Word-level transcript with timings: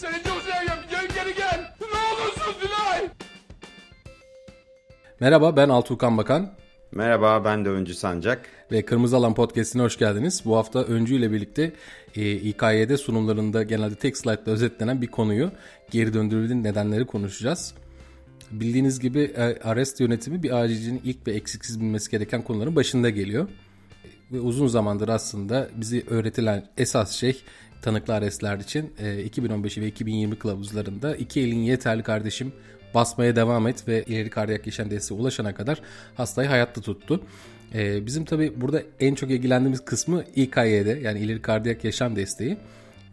Seni 0.00 0.12
çok 0.12 0.42
seviyorum. 0.42 0.84
Gel 0.90 1.08
geri 1.14 1.34
gel. 1.34 1.74
Ne 1.80 1.86
olursun 1.86 2.60
Tülay. 2.60 3.08
Merhaba 5.20 5.56
ben 5.56 5.68
Altuğkan 5.68 6.18
Bakan 6.18 6.52
Merhaba 6.92 7.44
ben 7.44 7.64
de 7.64 7.68
Öncü 7.68 7.94
Sancak. 7.94 8.46
ve 8.72 8.84
Kırmızı 8.84 9.16
Alan 9.16 9.34
Podcast'ine 9.34 9.82
hoş 9.82 9.98
geldiniz. 9.98 10.42
Bu 10.44 10.56
hafta 10.56 10.82
Öncü 10.82 11.14
ile 11.14 11.32
birlikte 11.32 11.72
e, 12.16 12.32
İKYD 12.32 12.96
sunumlarında 12.96 13.62
genelde 13.62 13.94
tek 13.94 14.16
slaytla 14.16 14.52
özetlenen 14.52 15.02
bir 15.02 15.06
konuyu 15.06 15.50
geri 15.90 16.14
döndürüldüğün 16.14 16.64
nedenleri 16.64 17.06
konuşacağız. 17.06 17.74
Bildiğiniz 18.50 19.00
gibi 19.00 19.20
e, 19.20 19.42
arrest 19.42 20.00
yönetimi 20.00 20.42
bir 20.42 20.50
acilcinin 20.50 21.00
ilk 21.04 21.26
ve 21.26 21.32
eksiksiz 21.32 21.80
bilmesi 21.80 22.10
gereken 22.10 22.42
konuların 22.42 22.76
başında 22.76 23.10
geliyor. 23.10 23.48
Ve 24.32 24.40
uzun 24.40 24.66
zamandır 24.66 25.08
aslında 25.08 25.68
bizi 25.74 26.04
öğretilen 26.10 26.68
esas 26.76 27.12
şey 27.12 27.42
tanıklı 27.82 28.14
arrestler 28.14 28.58
için 28.58 28.92
e, 28.98 29.22
2015 29.22 29.78
ve 29.78 29.86
2020 29.86 30.38
kılavuzlarında 30.38 31.16
iki 31.16 31.40
elin 31.40 31.58
yeterli 31.58 32.02
kardeşim 32.02 32.52
basmaya 32.94 33.36
devam 33.36 33.66
et 33.66 33.88
ve 33.88 34.04
ileri 34.04 34.30
kardiyak 34.30 34.66
yaşam 34.66 34.90
desteği 34.90 35.18
ulaşana 35.20 35.54
kadar 35.54 35.80
hastayı 36.14 36.48
hayatta 36.48 36.80
tuttu. 36.80 37.20
E, 37.74 38.06
bizim 38.06 38.24
tabi 38.24 38.60
burada 38.60 38.82
en 39.00 39.14
çok 39.14 39.30
ilgilendiğimiz 39.30 39.84
kısmı 39.84 40.24
İKY'de 40.36 41.00
yani 41.02 41.20
ileri 41.20 41.42
kardiyak 41.42 41.84
yaşam 41.84 42.16
desteği. 42.16 42.56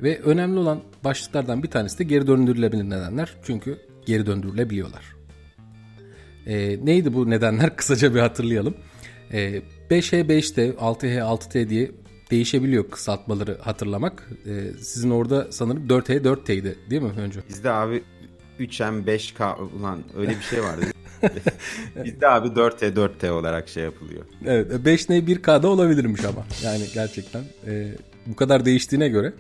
Ve 0.02 0.20
önemli 0.20 0.60
olan 0.60 0.82
başlıklardan 1.04 1.64
bir 1.64 1.68
tanesi 1.68 2.00
de 2.00 2.04
geri 2.04 2.28
döndürülebilir 2.28 2.84
nedenler. 2.84 3.34
Çünkü 3.44 3.78
geri 4.06 4.26
döndürülebiliyorlar. 4.26 5.16
E, 6.48 6.86
neydi 6.86 7.14
bu 7.14 7.30
nedenler? 7.30 7.76
Kısaca 7.78 8.16
bir 8.16 8.20
hatırlayalım. 8.20 8.76
E, 9.32 9.62
5H 9.92 10.28
5T, 10.28 10.76
6H 10.76 11.20
6T 11.20 11.70
diye 11.70 11.92
değişebiliyor 12.32 12.90
kısaltmaları 12.90 13.58
hatırlamak. 13.62 14.30
E, 14.46 14.74
sizin 14.82 15.10
orada 15.10 15.48
sanırım 15.52 15.88
4H 15.88 16.24
4T'ydi 16.24 16.76
değil 16.90 17.02
mi 17.02 17.12
önce? 17.18 17.40
Bizde 17.50 17.72
abi 17.72 18.04
3M 18.60 19.06
5K 19.06 19.56
ulan 19.80 20.04
öyle 20.18 20.30
bir 20.30 20.42
şey 20.42 20.64
vardı. 20.64 20.86
Bizde 22.06 22.28
abi 22.28 22.48
4T 22.48 22.94
4T 22.94 23.30
olarak 23.30 23.70
şey 23.70 23.84
yapılıyor. 23.84 24.26
Evet 24.46 24.72
5N 24.72 25.26
1K'da 25.28 25.68
olabilirmiş 25.68 26.26
ama. 26.26 26.46
Yani 26.64 26.84
gerçekten 26.94 27.44
e, 27.68 27.92
bu 28.26 28.36
kadar 28.36 28.66
değiştiğine 28.66 29.10
göre. 29.10 29.34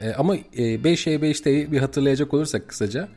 E, 0.00 0.12
ama 0.12 0.36
e, 0.36 0.40
5H 0.58 1.20
5T'yi 1.20 1.72
bir 1.72 1.78
hatırlayacak 1.78 2.34
olursak 2.34 2.68
kısaca. 2.68 3.08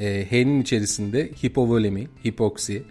E, 0.00 0.26
H'nin 0.30 0.62
içerisinde 0.62 1.30
hipovolemi, 1.44 2.08
hipoksi, 2.26 2.82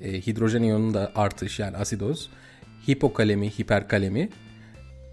e, 0.00 0.12
hidrojen 0.12 0.62
iyonunda 0.62 1.12
artış 1.14 1.58
yani 1.58 1.76
asidoz, 1.76 2.30
hipokalemi, 2.88 3.50
hiperkalemi, 3.50 4.28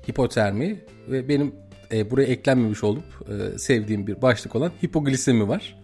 hipotermi 0.09 0.79
ve 1.07 1.29
benim 1.29 1.55
e, 1.91 2.11
buraya 2.11 2.25
eklenmemiş 2.27 2.83
olup 2.83 3.03
e, 3.29 3.57
sevdiğim 3.57 4.07
bir 4.07 4.21
başlık 4.21 4.55
olan 4.55 4.71
hipoglisemi 4.83 5.47
var. 5.47 5.81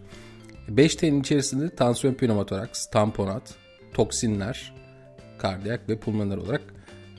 5T'nin 0.70 1.20
içerisinde 1.20 1.74
tansiyon 1.74 2.14
pneumotoraks, 2.14 2.86
tamponat, 2.86 3.54
toksinler, 3.94 4.74
kardiyak 5.38 5.88
ve 5.88 5.98
pulmoner 5.98 6.36
olarak 6.36 6.62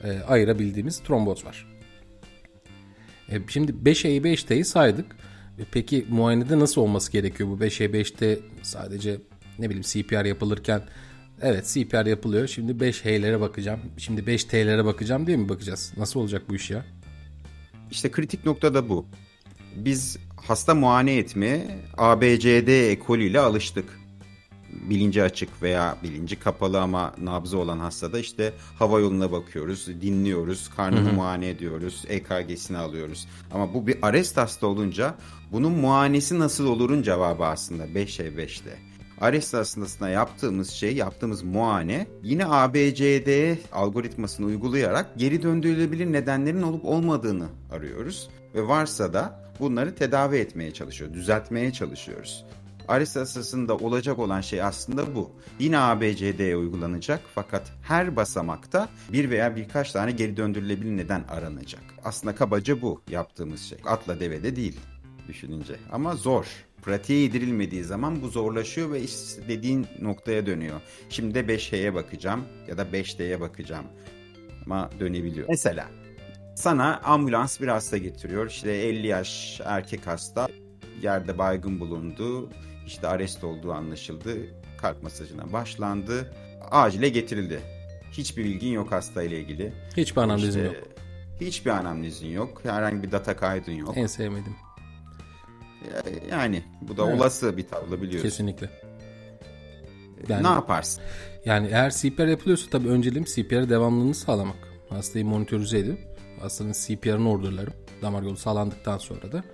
e, 0.04 0.20
ayırabildiğimiz 0.20 0.98
tromboz 0.98 1.44
var. 1.44 1.66
E, 3.30 3.38
şimdi 3.48 3.72
5E 3.72 4.22
5T'yi 4.22 4.64
saydık. 4.64 5.06
E, 5.58 5.62
peki 5.72 6.06
muayenede 6.10 6.58
nasıl 6.58 6.80
olması 6.80 7.12
gerekiyor 7.12 7.48
bu 7.48 7.64
5E 7.64 7.90
5T 7.90 8.38
sadece 8.62 9.16
ne 9.58 9.70
bileyim 9.70 9.84
CPR 9.86 10.24
yapılırken 10.24 10.82
evet 11.42 11.66
CPR 11.74 12.06
yapılıyor. 12.06 12.48
Şimdi 12.48 12.72
5H'lere 12.72 13.40
bakacağım. 13.40 13.80
Şimdi 13.96 14.20
5T'lere 14.20 14.84
bakacağım 14.84 15.26
diye 15.26 15.36
mi 15.36 15.48
bakacağız? 15.48 15.92
Nasıl 15.96 16.20
olacak 16.20 16.42
bu 16.48 16.54
iş 16.54 16.70
ya? 16.70 16.84
İşte 17.90 18.10
kritik 18.10 18.46
nokta 18.46 18.74
da 18.74 18.88
bu. 18.88 19.06
Biz 19.76 20.18
hasta 20.36 20.74
muayene 20.74 21.16
etmeye 21.16 21.78
ABCD 21.96 22.90
ekolüyle 22.90 23.40
alıştık. 23.40 24.00
Bilinci 24.90 25.22
açık 25.22 25.62
veya 25.62 25.96
bilinci 26.02 26.36
kapalı 26.36 26.80
ama 26.80 27.14
nabzı 27.18 27.58
olan 27.58 27.78
hastada 27.78 28.18
işte 28.18 28.52
hava 28.78 29.00
yoluna 29.00 29.32
bakıyoruz, 29.32 29.86
dinliyoruz, 29.86 30.70
karnını 30.76 31.12
muayene 31.12 31.48
ediyoruz, 31.48 32.04
EKG'sini 32.08 32.78
alıyoruz. 32.78 33.28
Ama 33.52 33.74
bu 33.74 33.86
bir 33.86 33.98
arrest 34.02 34.36
hasta 34.36 34.66
olunca 34.66 35.14
bunun 35.52 35.72
muayenesi 35.72 36.38
nasıl 36.38 36.66
olurun 36.66 37.02
cevabı 37.02 37.44
aslında 37.44 37.86
5'e 37.86 38.36
5'te. 39.20 39.26
Arrest 39.26 39.54
hastasına 39.54 40.08
yaptığımız 40.08 40.70
şey, 40.70 40.96
yaptığımız 40.96 41.42
muayene 41.42 42.06
yine 42.22 42.46
ABCD 42.46 43.56
algoritmasını 43.72 44.46
uygulayarak 44.46 45.06
geri 45.16 45.42
döndürülebilir 45.42 46.12
nedenlerin 46.12 46.62
olup 46.62 46.84
olmadığını 46.84 47.48
arıyoruz. 47.72 48.30
Ve 48.54 48.68
varsa 48.68 49.12
da 49.12 49.52
bunları 49.60 49.94
tedavi 49.94 50.36
etmeye 50.36 50.70
çalışıyor, 50.70 51.14
düzeltmeye 51.14 51.72
çalışıyoruz. 51.72 52.44
Arrest 52.88 53.16
hastasında 53.16 53.76
olacak 53.76 54.18
olan 54.18 54.40
şey 54.40 54.62
aslında 54.62 55.14
bu. 55.14 55.30
Yine 55.58 55.78
ABCD'ye 55.78 56.56
uygulanacak 56.56 57.20
fakat 57.34 57.72
her 57.82 58.16
basamakta 58.16 58.88
bir 59.12 59.30
veya 59.30 59.56
birkaç 59.56 59.92
tane 59.92 60.12
geri 60.12 60.36
döndürülebilir 60.36 60.96
neden 60.96 61.24
aranacak. 61.28 61.82
Aslında 62.04 62.34
kabaca 62.34 62.82
bu 62.82 63.02
yaptığımız 63.10 63.60
şey. 63.60 63.78
Atla 63.86 64.20
devede 64.20 64.56
değil 64.56 64.80
düşününce 65.28 65.76
ama 65.92 66.16
zor. 66.16 66.46
Pratiğe 66.82 67.20
yedirilmediği 67.20 67.84
zaman 67.84 68.22
bu 68.22 68.28
zorlaşıyor 68.28 68.92
ve 68.92 69.00
istediğin 69.00 69.86
noktaya 70.00 70.46
dönüyor. 70.46 70.80
Şimdi 71.08 71.34
de 71.34 71.40
5H'ye 71.40 71.94
bakacağım 71.94 72.44
ya 72.68 72.78
da 72.78 72.82
5D'ye 72.82 73.40
bakacağım 73.40 73.84
ama 74.66 74.90
dönebiliyor. 75.00 75.46
Mesela 75.48 75.88
sana 76.56 77.00
ambulans 77.04 77.60
bir 77.60 77.68
hasta 77.68 77.96
getiriyor. 77.98 78.46
İşte 78.50 78.72
50 78.72 79.06
yaş 79.06 79.60
erkek 79.64 80.06
hasta 80.06 80.48
yerde 81.02 81.38
baygın 81.38 81.80
bulundu. 81.80 82.50
İşte 82.86 83.08
arrest 83.08 83.44
olduğu 83.44 83.72
anlaşıldı. 83.72 84.36
Kalp 84.78 85.02
masajına 85.02 85.52
başlandı. 85.52 86.34
Acile 86.70 87.08
getirildi. 87.08 87.60
Hiçbir 88.12 88.44
bilgin 88.44 88.72
yok 88.72 88.92
hastayla 88.92 89.38
ilgili. 89.38 89.72
Hiçbir 89.96 90.20
anamnezim 90.20 90.64
İşte 90.64 90.78
yok. 90.78 90.88
Hiçbir 91.40 91.70
anamnezin 91.70 92.28
yok. 92.28 92.60
Herhangi 92.64 93.02
bir 93.02 93.12
data 93.12 93.36
kaydın 93.36 93.72
yok. 93.72 93.96
En 93.96 94.06
sevmedim. 94.06 94.56
Yani 96.30 96.62
bu 96.82 96.96
da 96.96 97.08
Evet. 97.08 97.20
olası 97.20 97.56
bir 97.56 97.66
tablo 97.68 97.96
biliyorsun. 98.02 98.28
Kesinlikle. 98.28 98.70
Yani- 100.28 100.42
Ne 100.44 100.48
yaparsın? 100.48 101.02
Yani 101.44 101.66
eğer 101.70 101.90
CPR 101.90 102.26
yapılıyorsa 102.28 102.70
tabii 102.70 102.88
önceliğim 102.88 103.24
CPR 103.24 103.68
devamlılığını 103.70 104.14
sağlamak. 104.14 104.56
Hastayı 104.88 105.24
monitörize 105.24 105.78
edip 105.78 105.98
hastanın 106.40 106.72
CPR'ını 106.72 107.30
orderlarım. 107.30 107.72
Damar 108.02 108.22
yolu 108.22 108.36
sağlandıktan 108.36 108.98
sonra 108.98 109.32
da 109.32 109.44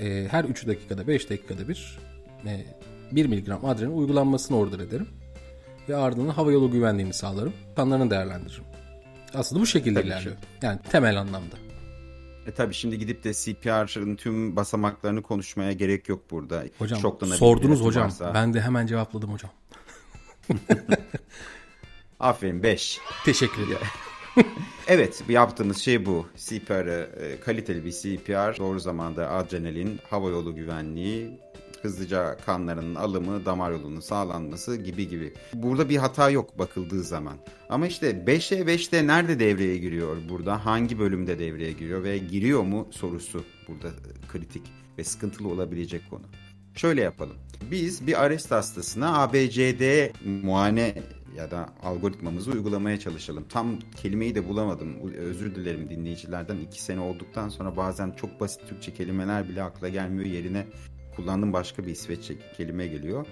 e, 0.00 0.28
her 0.30 0.44
3 0.44 0.66
dakikada 0.66 1.06
5 1.06 1.30
dakikada 1.30 1.68
bir 1.68 1.98
e, 2.46 2.66
1 3.12 3.26
miligram 3.26 3.64
adrenalin 3.64 3.96
uygulanmasını 3.96 4.56
order 4.56 4.78
ederim. 4.78 5.08
Ve 5.88 5.96
ardından 5.96 6.28
hava 6.28 6.52
yolu 6.52 6.70
güvenliğini 6.70 7.12
sağlarım. 7.12 7.52
Kanlarını 7.76 8.10
değerlendiririm. 8.10 8.64
Aslında 9.34 9.62
bu 9.62 9.66
şekilde 9.66 9.94
Tabii 9.94 10.04
ki. 10.04 10.08
ilerliyor. 10.14 10.36
Yani 10.62 10.78
temel 10.90 11.20
anlamda. 11.20 11.56
E 12.48 12.52
tabi 12.52 12.74
şimdi 12.74 12.98
gidip 12.98 13.24
de 13.24 13.34
CPR'ın 13.34 14.16
tüm 14.16 14.56
basamaklarını 14.56 15.22
konuşmaya 15.22 15.72
gerek 15.72 16.08
yok 16.08 16.30
burada. 16.30 16.64
Hocam 16.78 17.00
sordunuz 17.26 17.80
hocam. 17.80 18.04
varsa. 18.04 18.34
Ben 18.34 18.54
de 18.54 18.60
hemen 18.60 18.86
cevapladım 18.86 19.32
hocam. 19.32 19.50
Aferin 22.20 22.62
5. 22.62 23.00
Teşekkür 23.24 23.66
ederim. 23.66 23.86
Evet 24.88 25.24
yaptığımız 25.28 25.78
şey 25.78 26.06
bu. 26.06 26.26
CPR'ı 26.36 27.10
e, 27.20 27.40
kaliteli 27.40 27.84
bir 27.84 27.92
CPR. 27.92 28.58
Doğru 28.58 28.80
zamanda 28.80 29.30
adrenalin, 29.30 30.00
hava 30.10 30.30
yolu 30.30 30.54
güvenliği, 30.54 31.40
hızlıca 31.82 32.36
kanların 32.36 32.94
alımı, 32.94 33.46
damar 33.46 33.70
yolunun 33.70 34.00
sağlanması 34.00 34.76
gibi 34.76 35.08
gibi. 35.08 35.34
Burada 35.54 35.88
bir 35.88 35.96
hata 35.96 36.30
yok 36.30 36.58
bakıldığı 36.58 37.02
zaman. 37.02 37.36
Ama 37.68 37.86
işte 37.86 38.10
5'e 38.10 38.60
5'te 38.60 39.06
nerede 39.06 39.40
devreye 39.40 39.78
giriyor 39.78 40.16
burada? 40.28 40.66
Hangi 40.66 40.98
bölümde 40.98 41.38
devreye 41.38 41.72
giriyor 41.72 42.04
ve 42.04 42.18
giriyor 42.18 42.62
mu 42.62 42.88
sorusu 42.90 43.44
burada 43.68 43.88
kritik 44.32 44.62
ve 44.98 45.04
sıkıntılı 45.04 45.48
olabilecek 45.48 46.10
konu. 46.10 46.22
Şöyle 46.74 47.02
yapalım. 47.02 47.36
Biz 47.70 48.06
bir 48.06 48.24
arrest 48.24 48.50
hastasına 48.50 49.22
ABCD 49.22 50.10
muayene 50.24 50.94
ya 51.36 51.50
da 51.50 51.68
algoritmamızı 51.82 52.50
uygulamaya 52.50 53.00
çalışalım. 53.00 53.44
Tam 53.48 53.78
kelimeyi 54.02 54.34
de 54.34 54.48
bulamadım. 54.48 55.12
Özür 55.16 55.54
dilerim 55.54 55.90
dinleyicilerden. 55.90 56.56
iki 56.56 56.82
sene 56.82 57.00
olduktan 57.00 57.48
sonra 57.48 57.76
bazen 57.76 58.10
çok 58.10 58.40
basit 58.40 58.68
Türkçe 58.68 58.94
kelimeler 58.94 59.48
bile 59.48 59.62
akla 59.62 59.88
gelmiyor. 59.88 60.26
Yerine 60.26 60.66
kullandığım 61.18 61.52
başka 61.52 61.86
bir 61.86 61.90
İsveççe 61.90 62.34
kelime 62.56 62.86
geliyor. 62.86 63.26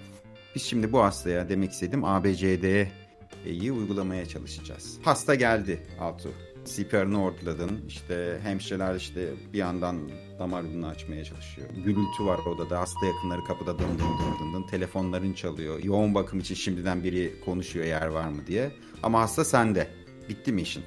Biz 0.55 0.63
şimdi 0.63 0.91
bu 0.91 1.03
hastaya 1.03 1.49
demek 1.49 1.71
istedim 1.71 2.03
ABCD'yi 2.03 3.71
uygulamaya 3.71 4.25
çalışacağız. 4.25 4.97
Hasta 5.03 5.35
geldi 5.35 5.79
Altu. 5.99 6.29
CPR'ını 6.65 7.23
ortaladın. 7.23 7.85
İşte 7.87 8.39
hemşireler 8.43 8.95
işte 8.95 9.29
bir 9.53 9.57
yandan 9.57 10.09
damar 10.39 10.63
yolunu 10.63 10.87
açmaya 10.87 11.23
çalışıyor. 11.23 11.67
Gürültü 11.85 12.25
var 12.25 12.39
odada. 12.39 12.79
Hasta 12.79 13.05
yakınları 13.05 13.43
kapıda 13.47 13.79
dın 13.79 13.89
dın 13.89 13.99
dın 13.99 14.39
dın 14.39 14.53
dın. 14.53 14.67
Telefonların 14.67 15.33
çalıyor. 15.33 15.83
Yoğun 15.83 16.15
bakım 16.15 16.39
için 16.39 16.55
şimdiden 16.55 17.03
biri 17.03 17.41
konuşuyor 17.45 17.85
yer 17.85 18.07
var 18.07 18.27
mı 18.29 18.47
diye. 18.47 18.71
Ama 19.03 19.21
hasta 19.21 19.45
sende. 19.45 19.87
Bitti 20.29 20.51
mi 20.51 20.61
işin? 20.61 20.83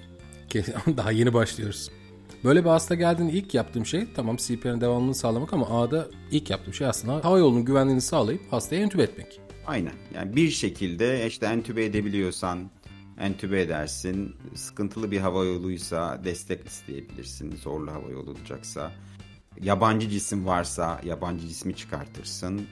Daha 0.97 1.13
yeni 1.13 1.35
başlıyoruz. 1.35 1.91
Böyle 2.45 2.65
bir 2.65 2.69
hasta 2.69 2.95
geldiğinde 2.95 3.33
ilk 3.33 3.55
yaptığım 3.55 3.87
şey 3.87 4.07
tamam 4.15 4.37
CPR'ın 4.37 4.81
devamlılığını 4.81 5.15
sağlamak 5.15 5.53
ama 5.53 5.83
A'da 5.83 6.09
ilk 6.31 6.51
yaptığım 6.51 6.75
şey 6.75 6.87
aslında 6.87 7.25
hava 7.25 7.39
yolunun 7.39 7.65
güvenliğini 7.65 8.01
sağlayıp 8.01 8.53
hastayı 8.53 8.83
entübe 8.83 9.03
etmek. 9.03 9.41
Aynen. 9.67 9.93
Yani 10.15 10.37
bir 10.37 10.51
şekilde 10.51 11.27
işte 11.27 11.47
entübe 11.47 11.85
edebiliyorsan 11.85 12.71
entübe 13.21 13.61
edersin. 13.61 14.37
Sıkıntılı 14.55 15.11
bir 15.11 15.21
hava 15.21 15.45
yoluysa 15.45 16.21
destek 16.25 16.67
isteyebilirsin. 16.67 17.57
Zorlu 17.57 17.93
hava 17.93 18.11
yolu 18.11 18.31
olacaksa. 18.31 18.93
Yabancı 19.63 20.09
cisim 20.09 20.47
varsa 20.47 21.01
yabancı 21.05 21.49
cismi 21.49 21.77
çıkartırsın. 21.77 22.67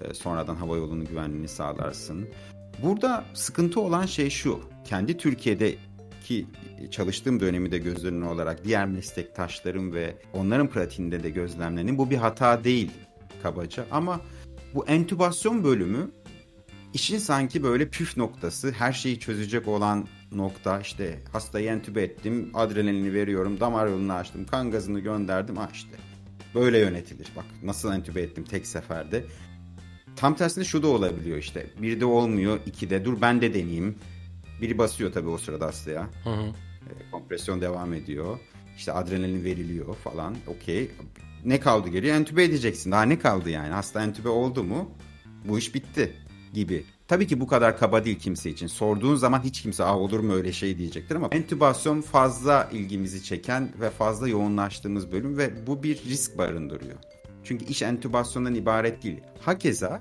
Ee, 0.00 0.14
sonradan 0.14 0.56
hava 0.56 0.76
yolunun 0.76 1.04
güvenliğini 1.04 1.48
sağlarsın. 1.48 2.28
Burada 2.82 3.24
sıkıntı 3.34 3.80
olan 3.80 4.06
şey 4.06 4.30
şu. 4.30 4.60
Kendi 4.84 5.16
Türkiye'deki 6.28 6.90
çalıştığım 6.90 7.40
dönemi 7.40 7.72
de 7.72 7.78
göz 7.78 8.04
önüne 8.04 8.26
olarak 8.26 8.64
diğer 8.64 8.86
meslektaşlarım 8.86 9.92
ve 9.92 10.14
onların 10.32 10.68
pratiğinde 10.68 11.22
de 11.22 11.30
gözlemlenin 11.30 11.98
bu 11.98 12.10
bir 12.10 12.16
hata 12.16 12.64
değil 12.64 12.90
kabaca 13.42 13.86
ama 13.90 14.20
bu 14.74 14.86
entübasyon 14.86 15.64
bölümü 15.64 16.10
işin 16.94 17.18
sanki 17.18 17.62
böyle 17.62 17.88
püf 17.88 18.16
noktası, 18.16 18.72
her 18.72 18.92
şeyi 18.92 19.18
çözecek 19.18 19.68
olan 19.68 20.08
nokta 20.32 20.80
işte 20.80 21.18
hastayı 21.32 21.68
entübe 21.68 22.02
ettim, 22.02 22.50
adrenalini 22.54 23.14
veriyorum, 23.14 23.60
damar 23.60 23.86
yolunu 23.86 24.12
açtım, 24.12 24.46
kan 24.46 24.70
gazını 24.70 25.00
gönderdim. 25.00 25.56
Ha 25.56 25.68
işte 25.72 25.96
böyle 26.54 26.78
yönetilir. 26.78 27.28
Bak 27.36 27.44
nasıl 27.62 27.92
entübe 27.92 28.22
ettim 28.22 28.44
tek 28.44 28.66
seferde. 28.66 29.24
Tam 30.16 30.36
tersinde 30.36 30.64
şu 30.64 30.82
da 30.82 30.88
olabiliyor 30.88 31.38
işte. 31.38 31.66
Bir 31.82 32.00
de 32.00 32.04
olmuyor, 32.04 32.58
iki 32.66 32.90
de 32.90 33.04
dur 33.04 33.20
ben 33.20 33.40
de 33.40 33.54
deneyeyim. 33.54 33.94
Biri 34.60 34.78
basıyor 34.78 35.12
tabii 35.12 35.28
o 35.28 35.38
sırada 35.38 35.66
hastaya. 35.66 36.08
Hı 36.24 36.30
hı. 36.30 36.46
E, 36.86 37.10
kompresyon 37.10 37.60
devam 37.60 37.94
ediyor. 37.94 38.38
İşte 38.76 38.92
adrenalin 38.92 39.44
veriliyor 39.44 39.94
falan. 39.94 40.36
Okey. 40.46 40.90
Ne 41.44 41.60
kaldı 41.60 41.88
geriye? 41.88 42.14
Entübe 42.14 42.44
edeceksin. 42.44 42.92
Daha 42.92 43.02
ne 43.02 43.18
kaldı 43.18 43.50
yani? 43.50 43.68
Hasta 43.68 44.02
entübe 44.02 44.28
oldu 44.28 44.64
mu? 44.64 44.90
Bu 45.44 45.58
iş 45.58 45.74
bitti 45.74 46.12
gibi. 46.54 46.84
Tabii 47.08 47.26
ki 47.26 47.40
bu 47.40 47.46
kadar 47.46 47.78
kaba 47.78 48.04
değil 48.04 48.18
kimse 48.18 48.50
için. 48.50 48.66
Sorduğun 48.66 49.16
zaman 49.16 49.40
hiç 49.44 49.62
kimse 49.62 49.84
Aa, 49.84 49.98
olur 49.98 50.20
mu 50.20 50.34
öyle 50.34 50.52
şey 50.52 50.78
diyecektir 50.78 51.16
ama 51.16 51.28
entübasyon 51.32 52.00
fazla 52.00 52.68
ilgimizi 52.72 53.22
çeken 53.22 53.72
ve 53.80 53.90
fazla 53.90 54.28
yoğunlaştığımız 54.28 55.12
bölüm 55.12 55.38
ve 55.38 55.66
bu 55.66 55.82
bir 55.82 56.04
risk 56.04 56.38
barındırıyor. 56.38 56.98
Çünkü 57.44 57.64
iş 57.64 57.82
entübasyondan 57.82 58.54
ibaret 58.54 59.02
değil. 59.02 59.20
Hakeza 59.40 60.00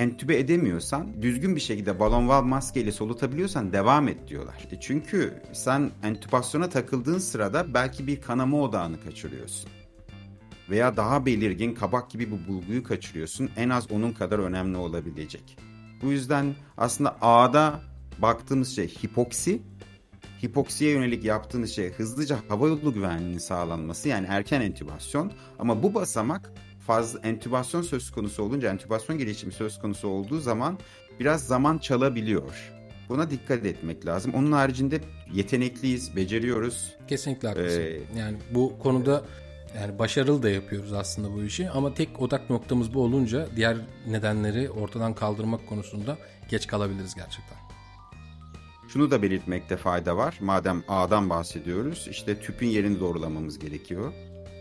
entübe 0.00 0.38
edemiyorsan, 0.38 1.22
düzgün 1.22 1.56
bir 1.56 1.60
şekilde 1.60 2.00
balon 2.00 2.28
valv 2.28 2.44
maskeyle 2.44 2.92
solutabiliyorsan 2.92 3.72
devam 3.72 4.08
et 4.08 4.28
diyorlar. 4.28 4.68
E 4.70 4.80
çünkü 4.80 5.42
sen 5.52 5.90
entübasyona 6.02 6.68
takıldığın 6.68 7.18
sırada 7.18 7.74
belki 7.74 8.06
bir 8.06 8.20
kanama 8.20 8.60
odağını 8.60 9.00
kaçırıyorsun. 9.00 9.70
Veya 10.70 10.96
daha 10.96 11.26
belirgin 11.26 11.74
kabak 11.74 12.10
gibi 12.10 12.26
bir 12.26 12.48
bulguyu 12.48 12.82
kaçırıyorsun. 12.82 13.50
En 13.56 13.68
az 13.68 13.90
onun 13.90 14.12
kadar 14.12 14.38
önemli 14.38 14.76
olabilecek. 14.76 15.58
Bu 16.02 16.12
yüzden 16.12 16.54
aslında 16.76 17.16
A'da 17.20 17.80
baktığımız 18.18 18.76
şey 18.76 18.88
hipoksi. 18.88 19.62
Hipoksiye 20.44 20.90
yönelik 20.90 21.24
yaptığımız 21.24 21.70
şey 21.70 21.92
hızlıca 21.92 22.38
hava 22.48 22.68
yolu 22.68 22.94
güvenliğinin 22.94 23.38
sağlanması 23.38 24.08
yani 24.08 24.26
erken 24.30 24.60
entübasyon. 24.60 25.32
Ama 25.58 25.82
bu 25.82 25.94
basamak 25.94 26.52
fazla 26.90 27.20
entübasyon 27.22 27.82
söz 27.82 28.10
konusu 28.10 28.42
olunca 28.42 28.70
entübasyon 28.70 29.18
gelişimi 29.18 29.52
söz 29.52 29.78
konusu 29.78 30.08
olduğu 30.08 30.40
zaman 30.40 30.78
biraz 31.20 31.46
zaman 31.46 31.78
çalabiliyor. 31.78 32.72
Buna 33.08 33.30
dikkat 33.30 33.66
etmek 33.66 34.06
lazım. 34.06 34.34
Onun 34.34 34.52
haricinde 34.52 35.00
yetenekliyiz, 35.32 36.16
beceriyoruz. 36.16 36.96
Kesinlikle 37.08 37.48
haklısın. 37.48 37.80
Ee, 37.80 38.18
yani 38.18 38.38
bu 38.54 38.78
konuda 38.78 39.24
yani 39.76 39.98
başarılı 39.98 40.42
da 40.42 40.50
yapıyoruz 40.50 40.92
aslında 40.92 41.32
bu 41.34 41.42
işi 41.42 41.70
ama 41.70 41.94
tek 41.94 42.22
odak 42.22 42.50
noktamız 42.50 42.94
bu 42.94 43.02
olunca 43.02 43.48
diğer 43.56 43.76
nedenleri 44.08 44.70
ortadan 44.70 45.14
kaldırmak 45.14 45.68
konusunda 45.68 46.18
geç 46.48 46.66
kalabiliriz 46.66 47.14
gerçekten. 47.14 47.58
Şunu 48.88 49.10
da 49.10 49.22
belirtmekte 49.22 49.76
fayda 49.76 50.16
var. 50.16 50.38
Madem 50.40 50.82
A'dan 50.88 51.30
bahsediyoruz, 51.30 52.08
işte 52.10 52.40
tüpün 52.40 52.68
yerini 52.68 53.00
doğrulamamız 53.00 53.58
gerekiyor 53.58 54.12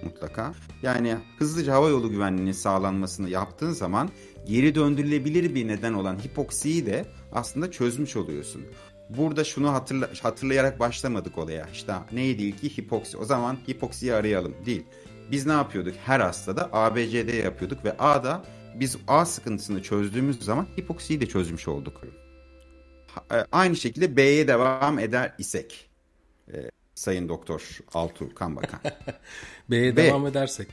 mutlaka. 0.03 0.53
Yani 0.81 1.17
hızlıca 1.39 1.73
hava 1.73 1.89
yolu 1.89 2.09
güvenliğinin 2.09 2.51
sağlanmasını 2.51 3.29
yaptığın 3.29 3.71
zaman 3.71 4.09
geri 4.45 4.75
döndürülebilir 4.75 5.55
bir 5.55 5.67
neden 5.67 5.93
olan 5.93 6.17
hipoksiyi 6.17 6.85
de 6.85 7.05
aslında 7.31 7.71
çözmüş 7.71 8.15
oluyorsun. 8.15 8.61
Burada 9.09 9.43
şunu 9.43 9.73
hatırla, 9.73 10.09
hatırlayarak 10.23 10.79
başlamadık 10.79 11.37
olaya. 11.37 11.67
İşte 11.73 11.93
neydi 12.11 12.43
ilki 12.43 12.77
hipoksi. 12.77 13.17
O 13.17 13.25
zaman 13.25 13.57
hipoksiyi 13.67 14.13
arayalım. 14.13 14.55
Değil. 14.65 14.83
Biz 15.31 15.45
ne 15.45 15.51
yapıyorduk? 15.51 15.93
Her 16.05 16.19
hastada 16.19 16.69
ABCD 16.73 17.43
yapıyorduk 17.43 17.85
ve 17.85 17.97
A'da 17.97 18.43
biz 18.75 18.97
A 19.07 19.25
sıkıntısını 19.25 19.81
çözdüğümüz 19.83 20.41
zaman 20.41 20.67
hipoksiyi 20.77 21.21
de 21.21 21.25
çözmüş 21.25 21.67
olduk. 21.67 22.01
E, 23.31 23.35
Aynı 23.51 23.75
şekilde 23.75 24.17
B'ye 24.17 24.47
devam 24.47 24.99
eder 24.99 25.35
isek. 25.37 25.89
Sayın 26.99 27.29
Doktor 27.29 27.77
Altuğ 27.93 28.35
Kan 28.35 28.55
Bakan. 28.55 28.79
B'ye 29.69 29.97
B. 29.97 30.03
devam 30.03 30.27
edersek. 30.27 30.67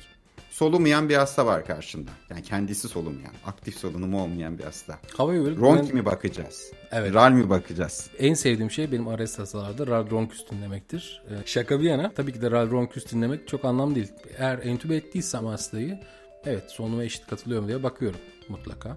Solumayan 0.50 1.08
bir 1.08 1.14
hasta 1.14 1.46
var 1.46 1.66
karşında. 1.66 2.10
Yani 2.30 2.42
kendisi 2.42 2.88
solumayan, 2.88 3.32
aktif 3.46 3.76
solunumu 3.78 4.22
olmayan 4.22 4.58
bir 4.58 4.64
hasta. 4.64 4.98
Hava 5.16 5.34
yolu 5.34 5.56
Ronk 5.56 5.80
güven- 5.80 5.94
mi 5.94 6.04
bakacağız? 6.04 6.72
Evet. 6.92 7.14
Ral 7.14 7.30
mi 7.32 7.50
bakacağız? 7.50 8.10
En 8.18 8.34
sevdiğim 8.34 8.70
şey 8.70 8.92
benim 8.92 9.08
arrest 9.08 9.38
hastalarda 9.38 9.86
ralronküs 9.86 10.50
dinlemektir. 10.50 11.22
Ee, 11.30 11.34
şaka 11.44 11.80
bir 11.80 11.84
yana 11.84 12.12
tabii 12.14 12.32
ki 12.32 12.42
de 12.42 12.50
ralronküs 12.50 13.12
dinlemek 13.12 13.48
çok 13.48 13.64
anlamlı 13.64 13.94
değil. 13.94 14.12
Eğer 14.38 14.58
entübe 14.58 14.96
ettiysem 14.96 15.46
hastayı 15.46 16.00
evet 16.44 16.70
solunuma 16.70 17.04
eşit 17.04 17.26
katılıyorum 17.26 17.68
diye 17.68 17.82
bakıyorum 17.82 18.20
mutlaka. 18.48 18.96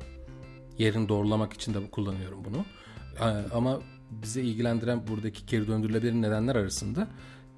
Yerini 0.78 1.10
doğrulamak 1.10 1.54
için 1.54 1.74
de 1.74 1.78
kullanıyorum 1.92 2.46
bunu. 2.46 2.66
Ee, 3.20 3.54
ama 3.54 3.80
bize 4.12 4.42
ilgilendiren 4.42 5.08
buradaki 5.08 5.46
geri 5.46 5.68
döndürülebilir 5.68 6.14
nedenler 6.14 6.56
arasında 6.56 7.08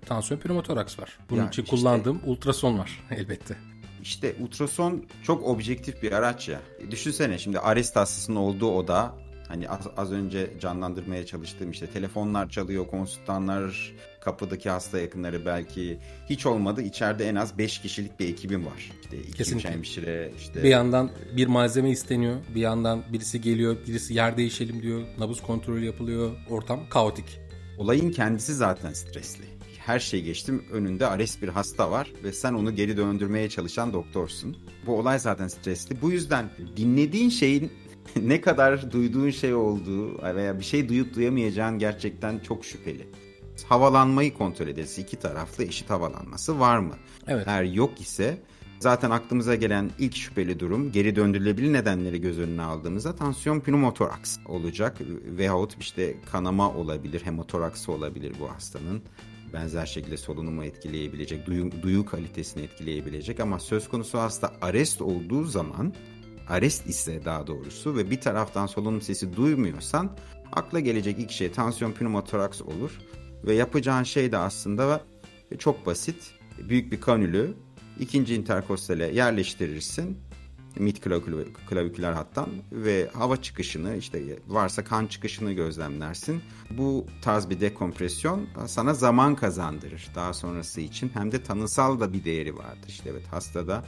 tansiyon 0.05 0.39
pneumotoraks 0.39 0.99
var. 0.99 1.17
Bunun 1.29 1.41
Ya 1.41 1.47
için 1.47 1.63
işte- 1.63 1.75
kullandığım 1.75 2.21
ultrason 2.25 2.77
var 2.77 3.03
elbette. 3.11 3.57
İşte 4.01 4.35
ultrason 4.39 5.05
çok 5.23 5.43
objektif 5.43 6.03
bir 6.03 6.11
araç 6.11 6.49
ya. 6.49 6.59
E, 6.79 6.91
Düşünsene 6.91 7.37
şimdi 7.37 7.59
arrest 7.59 7.95
hastasının 7.95 8.35
olduğu 8.35 8.71
oda 8.71 9.15
hani 9.51 9.69
az, 9.69 9.87
az 9.97 10.11
önce 10.11 10.53
canlandırmaya 10.59 11.25
çalıştığım 11.25 11.71
işte 11.71 11.87
telefonlar 11.87 12.49
çalıyor, 12.49 12.87
konsultanlar, 12.87 13.93
kapıdaki 14.21 14.69
hasta 14.69 14.99
yakınları 14.99 15.45
belki 15.45 15.99
hiç 16.29 16.45
olmadı 16.45 16.81
içeride 16.81 17.29
en 17.29 17.35
az 17.35 17.57
5 17.57 17.81
kişilik 17.81 18.19
bir 18.19 18.29
ekibim 18.29 18.65
var. 18.65 18.91
İşte 19.01 19.17
iki 19.17 19.31
Kesinlikle. 19.31 19.71
hemşire 19.71 20.31
işte 20.37 20.63
Bir 20.63 20.69
yandan 20.69 21.11
bir 21.37 21.47
malzeme 21.47 21.89
isteniyor, 21.89 22.37
bir 22.55 22.61
yandan 22.61 23.03
birisi 23.13 23.41
geliyor, 23.41 23.77
birisi 23.87 24.13
yer 24.13 24.37
değişelim 24.37 24.81
diyor, 24.81 25.01
nabız 25.17 25.41
kontrolü 25.41 25.85
yapılıyor, 25.85 26.31
ortam 26.49 26.79
kaotik. 26.89 27.39
Olayın 27.77 28.11
kendisi 28.11 28.53
zaten 28.53 28.93
stresli. 28.93 29.45
Her 29.85 29.99
şey 29.99 30.21
geçtim 30.23 30.65
önünde 30.71 31.07
ARES 31.07 31.41
bir 31.41 31.47
hasta 31.47 31.91
var 31.91 32.11
ve 32.23 32.33
sen 32.33 32.53
onu 32.53 32.75
geri 32.75 32.97
döndürmeye 32.97 33.49
çalışan 33.49 33.93
doktorsun. 33.93 34.57
Bu 34.85 34.97
olay 34.99 35.19
zaten 35.19 35.47
stresli. 35.47 36.01
Bu 36.01 36.11
yüzden 36.11 36.49
dinlediğin 36.77 37.29
şeyin 37.29 37.71
ne 38.21 38.41
kadar 38.41 38.91
duyduğun 38.91 39.29
şey 39.29 39.53
olduğu 39.53 40.23
veya 40.35 40.59
bir 40.59 40.63
şey 40.63 40.89
duyup 40.89 41.15
duyamayacağın 41.15 41.79
gerçekten 41.79 42.39
çok 42.39 42.65
şüpheli. 42.65 43.07
Havalanmayı 43.67 44.33
kontrol 44.33 44.67
ederiz. 44.67 44.99
İki 44.99 45.19
taraflı 45.19 45.63
eşit 45.63 45.89
havalanması 45.89 46.59
var 46.59 46.77
mı? 46.77 46.93
Evet. 47.27 47.47
Eğer 47.47 47.63
yok 47.63 48.01
ise 48.01 48.37
zaten 48.79 49.11
aklımıza 49.11 49.55
gelen 49.55 49.91
ilk 49.99 50.15
şüpheli 50.15 50.59
durum 50.59 50.91
geri 50.91 51.15
döndürülebilir 51.15 51.73
nedenleri 51.73 52.21
göz 52.21 52.39
önüne 52.39 52.61
aldığımızda 52.61 53.15
tansiyon 53.15 53.59
pneumotoraks 53.59 54.37
olacak 54.45 54.97
veyahut 55.37 55.75
işte 55.79 56.15
kanama 56.31 56.73
olabilir, 56.73 57.21
hemotoraks 57.25 57.89
olabilir 57.89 58.33
bu 58.39 58.51
hastanın. 58.51 59.01
Benzer 59.53 59.85
şekilde 59.85 60.17
solunumu 60.17 60.63
etkileyebilecek, 60.63 61.45
duyu, 61.45 61.71
duyu 61.81 62.05
kalitesini 62.05 62.63
etkileyebilecek 62.63 63.39
ama 63.39 63.59
söz 63.59 63.89
konusu 63.89 64.19
hasta 64.19 64.53
arrest 64.61 65.01
olduğu 65.01 65.43
zaman 65.43 65.93
arrest 66.51 66.87
ise 66.87 67.25
daha 67.25 67.47
doğrusu 67.47 67.95
ve 67.95 68.11
bir 68.11 68.21
taraftan 68.21 68.67
solunum 68.67 69.01
sesi 69.01 69.35
duymuyorsan 69.35 70.17
akla 70.51 70.79
gelecek 70.79 71.19
ilk 71.19 71.31
şey 71.31 71.51
tansiyon 71.51 71.91
pneumotoraks 71.91 72.61
olur 72.61 72.91
ve 73.43 73.53
yapacağın 73.53 74.03
şey 74.03 74.31
de 74.31 74.37
aslında 74.37 75.01
çok 75.59 75.85
basit. 75.85 76.31
Büyük 76.69 76.91
bir 76.91 77.01
kanülü 77.01 77.53
ikinci 77.99 78.35
interkostale 78.35 79.15
yerleştirirsin 79.15 80.17
mid 80.79 80.97
klavikül- 80.97 81.53
klaviküler 81.69 82.13
hattan 82.13 82.49
ve 82.71 83.09
hava 83.13 83.37
çıkışını 83.37 83.95
işte 83.95 84.39
varsa 84.47 84.83
kan 84.83 85.07
çıkışını 85.07 85.53
gözlemlersin. 85.53 86.41
Bu 86.77 87.05
tarz 87.21 87.49
bir 87.49 87.59
dekompresyon 87.59 88.47
sana 88.67 88.93
zaman 88.93 89.35
kazandırır 89.35 90.07
daha 90.15 90.33
sonrası 90.33 90.81
için 90.81 91.11
hem 91.13 91.31
de 91.31 91.43
tanısal 91.43 91.99
da 91.99 92.13
bir 92.13 92.25
değeri 92.25 92.57
vardır. 92.57 92.87
İşte 92.87 93.09
evet 93.09 93.27
hastada 93.27 93.83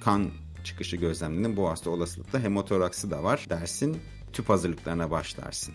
kan 0.00 0.30
çıkışı 0.66 0.96
gözlemlerinin 0.96 1.56
bu 1.56 1.68
hasta 1.68 1.90
olasılıkla 1.90 2.40
hemotoraksı 2.40 3.10
da 3.10 3.22
var 3.22 3.46
dersin. 3.50 3.96
Tüp 4.32 4.48
hazırlıklarına 4.48 5.10
başlarsın. 5.10 5.74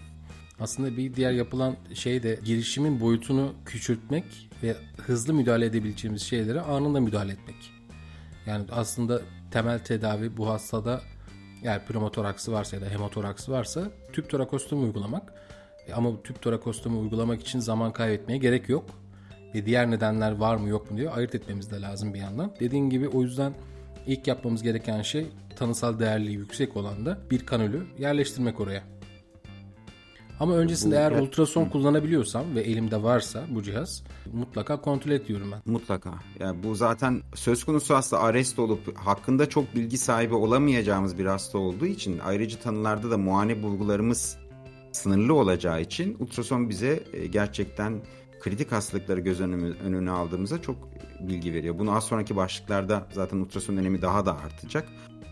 Aslında 0.60 0.98
bir 0.98 1.14
diğer 1.14 1.32
yapılan 1.32 1.76
şey 1.94 2.24
de 2.24 2.40
girişimin 2.46 3.00
boyutunu 3.00 3.54
küçültmek 3.66 4.50
ve 4.64 4.76
hızlı 4.98 5.34
müdahale 5.34 5.66
edebileceğimiz 5.66 6.22
şeylere 6.22 6.62
anında 6.62 7.00
müdahale 7.00 7.32
etmek. 7.32 7.72
Yani 8.46 8.66
aslında 8.72 9.22
temel 9.52 9.80
tedavi 9.80 10.38
bu 10.38 10.50
hastada 10.50 11.02
yani 11.64 11.82
pneumotoraksı 11.82 12.52
varsa 12.52 12.76
ya 12.76 12.82
da 12.82 12.90
hemotoraksı 12.90 13.52
varsa 13.52 13.92
tüp 14.14 14.30
torakostomi 14.30 14.84
uygulamak. 14.84 15.34
E 15.88 15.94
ama 15.94 16.22
tüp 16.24 16.42
torakostomi 16.42 16.98
uygulamak 16.98 17.42
için 17.42 17.60
zaman 17.60 17.94
kaybetmeye 17.94 18.38
gerek 18.38 18.70
yok. 18.70 18.86
Ve 19.56 19.66
diğer 19.66 19.92
nedenler 19.92 20.32
var 20.32 20.56
mı 20.56 20.70
yok 20.70 20.92
mu 20.92 20.98
diye 20.98 21.10
ayırt 21.10 21.36
etmemiz 21.36 21.72
de 21.72 21.82
lazım 21.82 22.14
bir 22.14 22.20
yandan. 22.20 22.52
Dediğim 22.60 22.90
gibi 22.90 23.08
o 23.08 23.22
yüzden 23.22 23.54
ilk 24.08 24.28
yapmamız 24.28 24.64
gereken 24.64 25.02
şey 25.02 25.28
tanısal 25.56 26.00
değerliği 26.00 26.38
yüksek 26.38 26.78
olan 26.78 27.06
da 27.06 27.18
bir 27.32 27.46
kanülü 27.46 27.84
yerleştirmek 28.00 28.60
oraya. 28.60 28.84
Ama 30.40 30.56
öncesinde 30.56 30.96
Bu- 30.96 31.00
eğer 31.00 31.12
evet. 31.12 31.22
ultrason 31.22 31.66
kullanabiliyorsam 31.66 32.56
ve 32.56 32.62
elimde 32.62 33.04
varsa 33.04 33.44
bu 33.50 33.64
cihaz 33.64 34.04
mutlaka 34.34 34.82
kontrol 34.82 35.12
et 35.12 35.28
diyorum 35.28 35.52
ben. 35.52 35.74
Mutlaka. 35.74 36.14
Yani 36.40 36.64
bu 36.64 36.76
zaten 36.76 37.22
söz 37.36 37.64
konusu 37.64 37.96
hasta 37.96 38.20
arrest 38.20 38.60
olup 38.60 38.98
hakkında 38.98 39.50
çok 39.50 39.76
bilgi 39.76 39.98
sahibi 39.98 40.36
olamayacağımız 40.36 41.18
bir 41.18 41.26
hasta 41.26 41.58
olduğu 41.58 41.86
için 41.86 42.20
ayrıcı 42.20 42.60
tanılarda 42.60 43.12
da 43.12 43.18
muayene 43.18 43.64
bulgularımız 43.64 44.38
sınırlı 44.92 45.34
olacağı 45.34 45.82
için 45.82 46.18
ultrason 46.20 46.70
bize 46.70 47.04
e, 47.14 47.28
gerçekten 47.28 48.02
kritik 48.42 48.72
hastalıkları 48.72 49.20
göz 49.20 49.42
önüne, 49.42 49.74
önüne 49.84 50.12
aldığımızda 50.12 50.62
çok 50.62 50.76
bilgi 51.20 51.54
veriyor. 51.54 51.80
Bunu 51.80 51.96
az 51.96 52.04
sonraki 52.04 52.36
başlıklarda 52.36 53.08
zaten 53.14 53.38
ultrason 53.38 53.78
önemi 53.78 54.02
daha 54.02 54.26
da 54.26 54.38
artacak. 54.38 54.88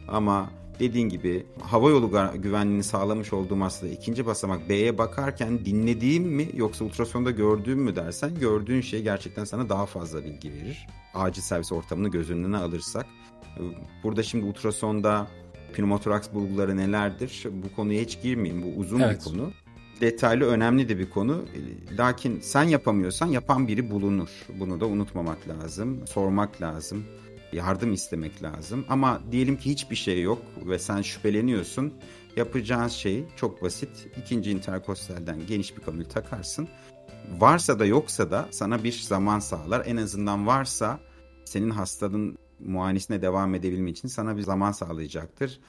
Ama 0.08 0.50
dediğin 0.80 1.10
gibi 1.10 1.46
hava 1.62 1.90
yolu 1.90 2.12
güvenliğini 2.42 2.84
sağlamış 2.84 3.34
olduğum 3.34 3.64
aslında 3.64 3.94
ikinci 3.94 4.26
basamak 4.26 4.70
B'ye 4.70 4.98
bakarken 4.98 5.66
dinlediğim 5.66 6.24
mi 6.24 6.50
yoksa 6.54 6.86
ultrasonda 6.86 7.32
gördüğüm 7.32 7.80
mü 7.80 7.96
dersen 7.96 8.36
gördüğün 8.40 8.82
şey 8.82 9.04
gerçekten 9.04 9.44
sana 9.44 9.70
daha 9.70 9.86
fazla 9.86 10.24
bilgi 10.24 10.54
verir. 10.54 10.88
Acil 11.14 11.42
servis 11.42 11.72
ortamını 11.72 12.10
göz 12.10 12.32
önüne 12.32 12.58
alırsak. 12.58 13.06
Burada 14.04 14.24
şimdi 14.24 14.46
ultrasonda 14.46 15.28
pneumotoraks 15.74 16.34
bulguları 16.34 16.78
nelerdir? 16.78 17.44
Bu 17.52 17.76
konuya 17.76 18.02
hiç 18.02 18.22
girmeyeyim. 18.22 18.64
Bu 18.64 18.80
uzun 18.80 19.00
Evet. 19.00 19.20
bir 19.20 19.32
konu. 19.32 19.52
Detaylı 20.02 20.46
önemli 20.46 20.90
de 20.90 21.00
bir 21.00 21.10
konu. 21.10 21.46
Lakin 21.98 22.40
sen 22.40 22.64
yapamıyorsan 22.64 23.28
yapan 23.28 23.68
biri 23.68 23.92
bulunur. 23.92 24.30
Bunu 24.60 24.80
da 24.80 24.86
unutmamak 24.86 25.48
lazım. 25.48 26.08
Sormak 26.08 26.62
lazım. 26.62 27.06
Yardım 27.54 27.94
istemek 27.94 28.44
lazım. 28.44 28.86
Ama 28.90 29.22
diyelim 29.32 29.58
ki 29.58 29.70
hiçbir 29.70 29.96
şey 29.96 30.22
yok 30.22 30.42
ve 30.66 30.80
sen 30.80 31.02
şüpheleniyorsun. 31.02 31.94
Yapacağın 32.36 32.88
şey 32.88 33.26
çok 33.36 33.64
basit. 33.64 34.08
İkinci 34.18 34.52
interkostalden 34.52 35.40
geniş 35.48 35.78
bir 35.78 35.82
kanül 35.82 36.06
takarsın. 36.06 36.68
Varsa 37.40 37.80
da 37.80 37.86
yoksa 37.86 38.32
da 38.32 38.48
sana 38.52 38.84
bir 38.84 38.92
zaman 38.92 39.40
sağlar. 39.40 39.84
En 39.86 39.98
azından 39.98 40.48
varsa 40.48 41.00
senin 41.46 41.70
hastanın 41.70 42.38
muayenesine 42.60 43.22
devam 43.22 43.56
edebilmek 43.56 43.98
için 43.98 44.08
sana 44.08 44.38
bir 44.38 44.42
zaman 44.42 44.72
sağlayacaktır. 44.72 45.60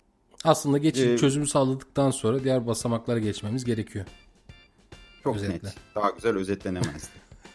Aslında 0.44 0.78
geçici 0.78 1.10
Ee, 1.10 1.18
çözümü 1.18 1.46
sağladıktan 1.46 2.10
sonra 2.10 2.44
diğer 2.44 2.66
basamaklara 2.66 3.18
geçmemiz 3.18 3.64
gerekiyor. 3.64 4.04
Çok 5.24 5.36
Özetle. 5.36 5.54
net. 5.54 5.74
Daha 5.94 6.10
güzel 6.10 6.36
özetlenemezdi. 6.36 7.08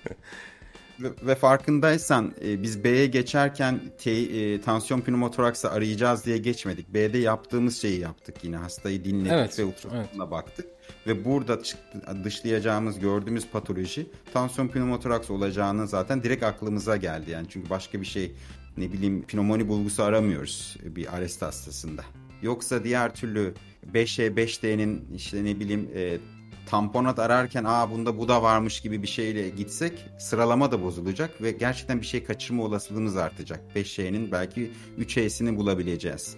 ve, 1.00 1.10
ve 1.22 1.36
farkındaysan 1.36 2.34
e, 2.46 2.63
biz 2.63 2.84
B'ye 2.84 3.06
geçerken 3.06 3.82
te, 3.98 4.12
e, 4.12 4.62
tansiyon 4.62 5.01
pneumotoraksı 5.01 5.72
arayacağız 5.72 6.25
diye 6.25 6.38
geçmedik. 6.38 6.94
B'de 6.94 7.18
yaptığımız 7.18 7.82
şeyi 7.82 8.00
yaptık 8.00 8.44
yine. 8.44 8.58
Hastayı 8.58 9.04
dinledik 9.04 9.32
Evet, 9.32 9.60
ve 9.60 9.65
ultrasonuna 9.65 10.32
baktık. 10.32 10.65
Ve 11.08 11.25
burada 11.25 11.63
çıktı, 11.63 12.01
dışlayacağımız, 12.24 13.00
gördüğümüz 13.00 13.48
patoloji 13.48 14.10
tansiyon 14.34 14.68
pneumotoraks 14.68 15.30
olacağını 15.30 15.88
zaten 15.88 16.24
direkt 16.24 16.44
aklımıza 16.44 16.98
geldi. 16.98 17.32
Yani 17.32 17.48
çünkü 17.50 17.70
başka 17.70 18.01
bir 18.01 18.06
şey 18.06 18.36
ne 18.77 18.92
bileyim 18.94 19.22
pnömoni 19.22 19.68
bulgusu 19.68 20.04
aramıyoruz 20.04 20.77
bir 20.84 21.15
arrest 21.15 21.42
hastasında. 21.42 22.04
Yoksa 22.46 22.84
diğer 22.84 23.16
türlü 23.16 23.54
5E 23.94 24.36
5D'nin 24.36 25.08
işte 25.16 25.44
ne 25.44 25.60
bileyim 25.60 25.90
e, 25.96 26.18
tamponat 26.66 27.20
ararken 27.20 27.64
aa 27.68 27.92
bunda 27.92 28.18
bu 28.18 28.28
da 28.28 28.44
varmış 28.44 28.82
gibi 28.82 29.02
bir 29.02 29.08
şeyle 29.08 29.50
gitsek 29.50 30.06
sıralama 30.20 30.72
da 30.72 30.84
bozulacak 30.84 31.42
ve 31.42 31.52
gerçekten 31.52 32.02
bir 32.02 32.06
şey 32.06 32.24
kaçırma 32.24 32.64
olasılığımız 32.64 33.18
artacak. 33.18 33.62
5E'nin 33.75 34.32
belki 34.32 34.72
3E'sini 35.00 35.58
bulabileceğiz 35.58 36.38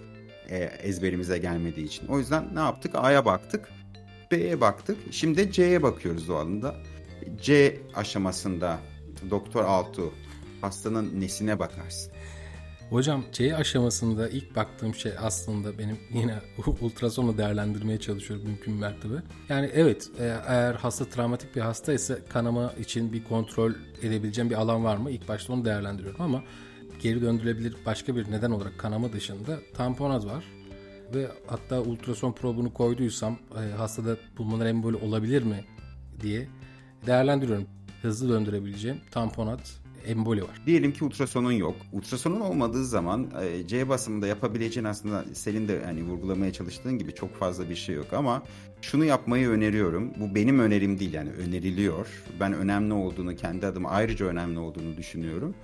e, 0.50 0.58
ezberimize 0.58 1.38
gelmediği 1.38 1.86
için. 1.86 2.08
O 2.08 2.20
yüzden 2.20 2.56
ne 2.56 2.60
yaptık? 2.60 2.96
A'ya 2.96 3.26
baktık. 3.26 3.70
B'ye 4.32 4.62
baktık. 4.62 4.98
Şimdi 5.12 5.52
C'ye 5.52 5.84
bakıyoruz 5.84 6.28
doğalında. 6.28 6.76
C 7.42 7.78
aşamasında 7.96 8.80
Doktor 9.30 9.64
Altu 9.64 10.14
hastanın 10.62 11.22
nesine 11.22 11.60
bakarsın? 11.60 12.14
Hocam 12.90 13.24
C 13.32 13.56
aşamasında 13.56 14.30
ilk 14.30 14.56
baktığım 14.56 14.96
şey 14.96 15.12
aslında 15.20 15.78
benim 15.78 15.98
yine 16.14 16.40
ultrasonla 16.82 17.38
değerlendirmeye 17.38 18.00
çalışıyorum 18.00 18.46
mümkün 18.48 18.74
mertebe. 18.74 19.14
Yani 19.50 19.70
evet 19.74 20.10
e, 20.20 20.24
eğer 20.48 20.74
hasta 20.74 21.06
travmatik 21.06 21.56
bir 21.56 21.62
hasta 21.62 21.94
ise 21.94 22.20
kanama 22.30 22.74
için 22.80 23.14
bir 23.14 23.24
kontrol 23.24 23.72
edebileceğim 24.02 24.50
bir 24.50 24.56
alan 24.56 24.84
var 24.84 24.98
mı? 24.98 25.12
İlk 25.12 25.28
başta 25.28 25.54
onu 25.54 25.66
değerlendiriyorum 25.66 26.22
ama 26.22 26.44
geri 27.00 27.22
döndürülebilir 27.22 27.76
başka 27.86 28.16
bir 28.16 28.32
neden 28.32 28.52
olarak 28.52 28.78
kanama 28.78 29.14
dışında 29.14 29.60
tamponaz 29.74 30.28
var. 30.28 30.44
Ve 31.14 31.28
hatta 31.48 31.82
ultrason 31.82 32.32
probunu 32.32 32.74
koyduysam 32.74 33.38
e, 33.56 33.76
hastada 33.76 34.18
pulmoner 34.36 34.66
emboli 34.66 34.98
olabilir 34.98 35.44
mi 35.44 35.66
diye 36.22 36.48
değerlendiriyorum. 37.06 37.68
Hızlı 38.02 38.30
döndürebileceğim 38.30 38.98
tamponat 39.12 39.87
emboli 40.08 40.42
var. 40.42 40.62
Diyelim 40.66 40.94
ki 40.94 41.04
ultrasonun 41.06 41.52
yok. 41.52 41.76
Ultrasonun 41.92 42.40
olmadığı 42.40 42.86
zaman 42.86 43.28
e, 43.42 43.68
C 43.68 43.90
basımında 43.90 44.28
yapabileceğin 44.28 44.86
aslında 44.86 45.26
senin 45.34 45.68
de 45.68 45.82
hani 45.86 46.04
vurgulamaya 46.04 46.54
çalıştığın 46.54 46.98
gibi 46.98 47.16
çok 47.16 47.36
fazla 47.36 47.70
bir 47.70 47.76
şey 47.76 47.96
yok 47.96 48.14
ama 48.14 48.44
şunu 48.82 49.06
yapmayı 49.06 49.48
öneriyorum. 49.50 50.14
Bu 50.20 50.36
benim 50.36 50.60
önerim 50.60 51.00
değil 51.00 51.14
yani 51.14 51.30
öneriliyor. 51.32 52.08
Ben 52.40 52.54
önemli 52.54 52.94
olduğunu 52.94 53.36
kendi 53.36 53.66
adıma 53.66 53.90
ayrıca 53.90 54.26
önemli 54.26 54.60
olduğunu 54.60 54.98
düşünüyorum. 54.98 55.56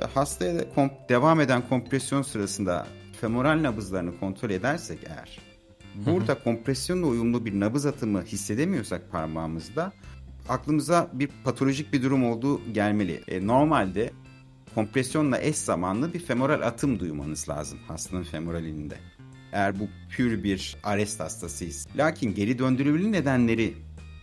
E, 0.00 0.04
Hastaya 0.04 0.60
komp- 0.76 1.08
devam 1.08 1.40
eden 1.40 1.68
kompresyon 1.68 2.22
sırasında 2.22 2.86
femoral 3.20 3.62
nabızlarını 3.62 4.18
kontrol 4.20 4.50
edersek 4.50 4.98
eğer 5.06 5.38
burada 5.94 6.34
kompresyonla 6.34 7.06
uyumlu 7.06 7.44
bir 7.44 7.60
nabız 7.60 7.86
atımı 7.86 8.22
hissedemiyorsak 8.22 9.10
parmağımızda 9.12 9.92
aklımıza 10.50 11.10
bir 11.12 11.28
patolojik 11.44 11.92
bir 11.92 12.02
durum 12.02 12.24
olduğu 12.24 12.72
gelmeli. 12.72 13.22
E, 13.28 13.46
normalde 13.46 14.10
kompresyonla 14.74 15.40
eş 15.40 15.56
zamanlı 15.56 16.14
bir 16.14 16.18
femoral 16.18 16.60
atım 16.62 17.00
duymanız 17.00 17.48
lazım 17.48 17.78
hastanın 17.88 18.22
femoralinde. 18.22 18.98
Eğer 19.52 19.80
bu 19.80 19.88
pür 20.10 20.44
bir 20.44 20.76
arrest 20.84 21.20
hastasıyız. 21.20 21.86
Lakin 21.96 22.34
geri 22.34 22.58
döndürülebilir 22.58 23.12
nedenleri 23.12 23.74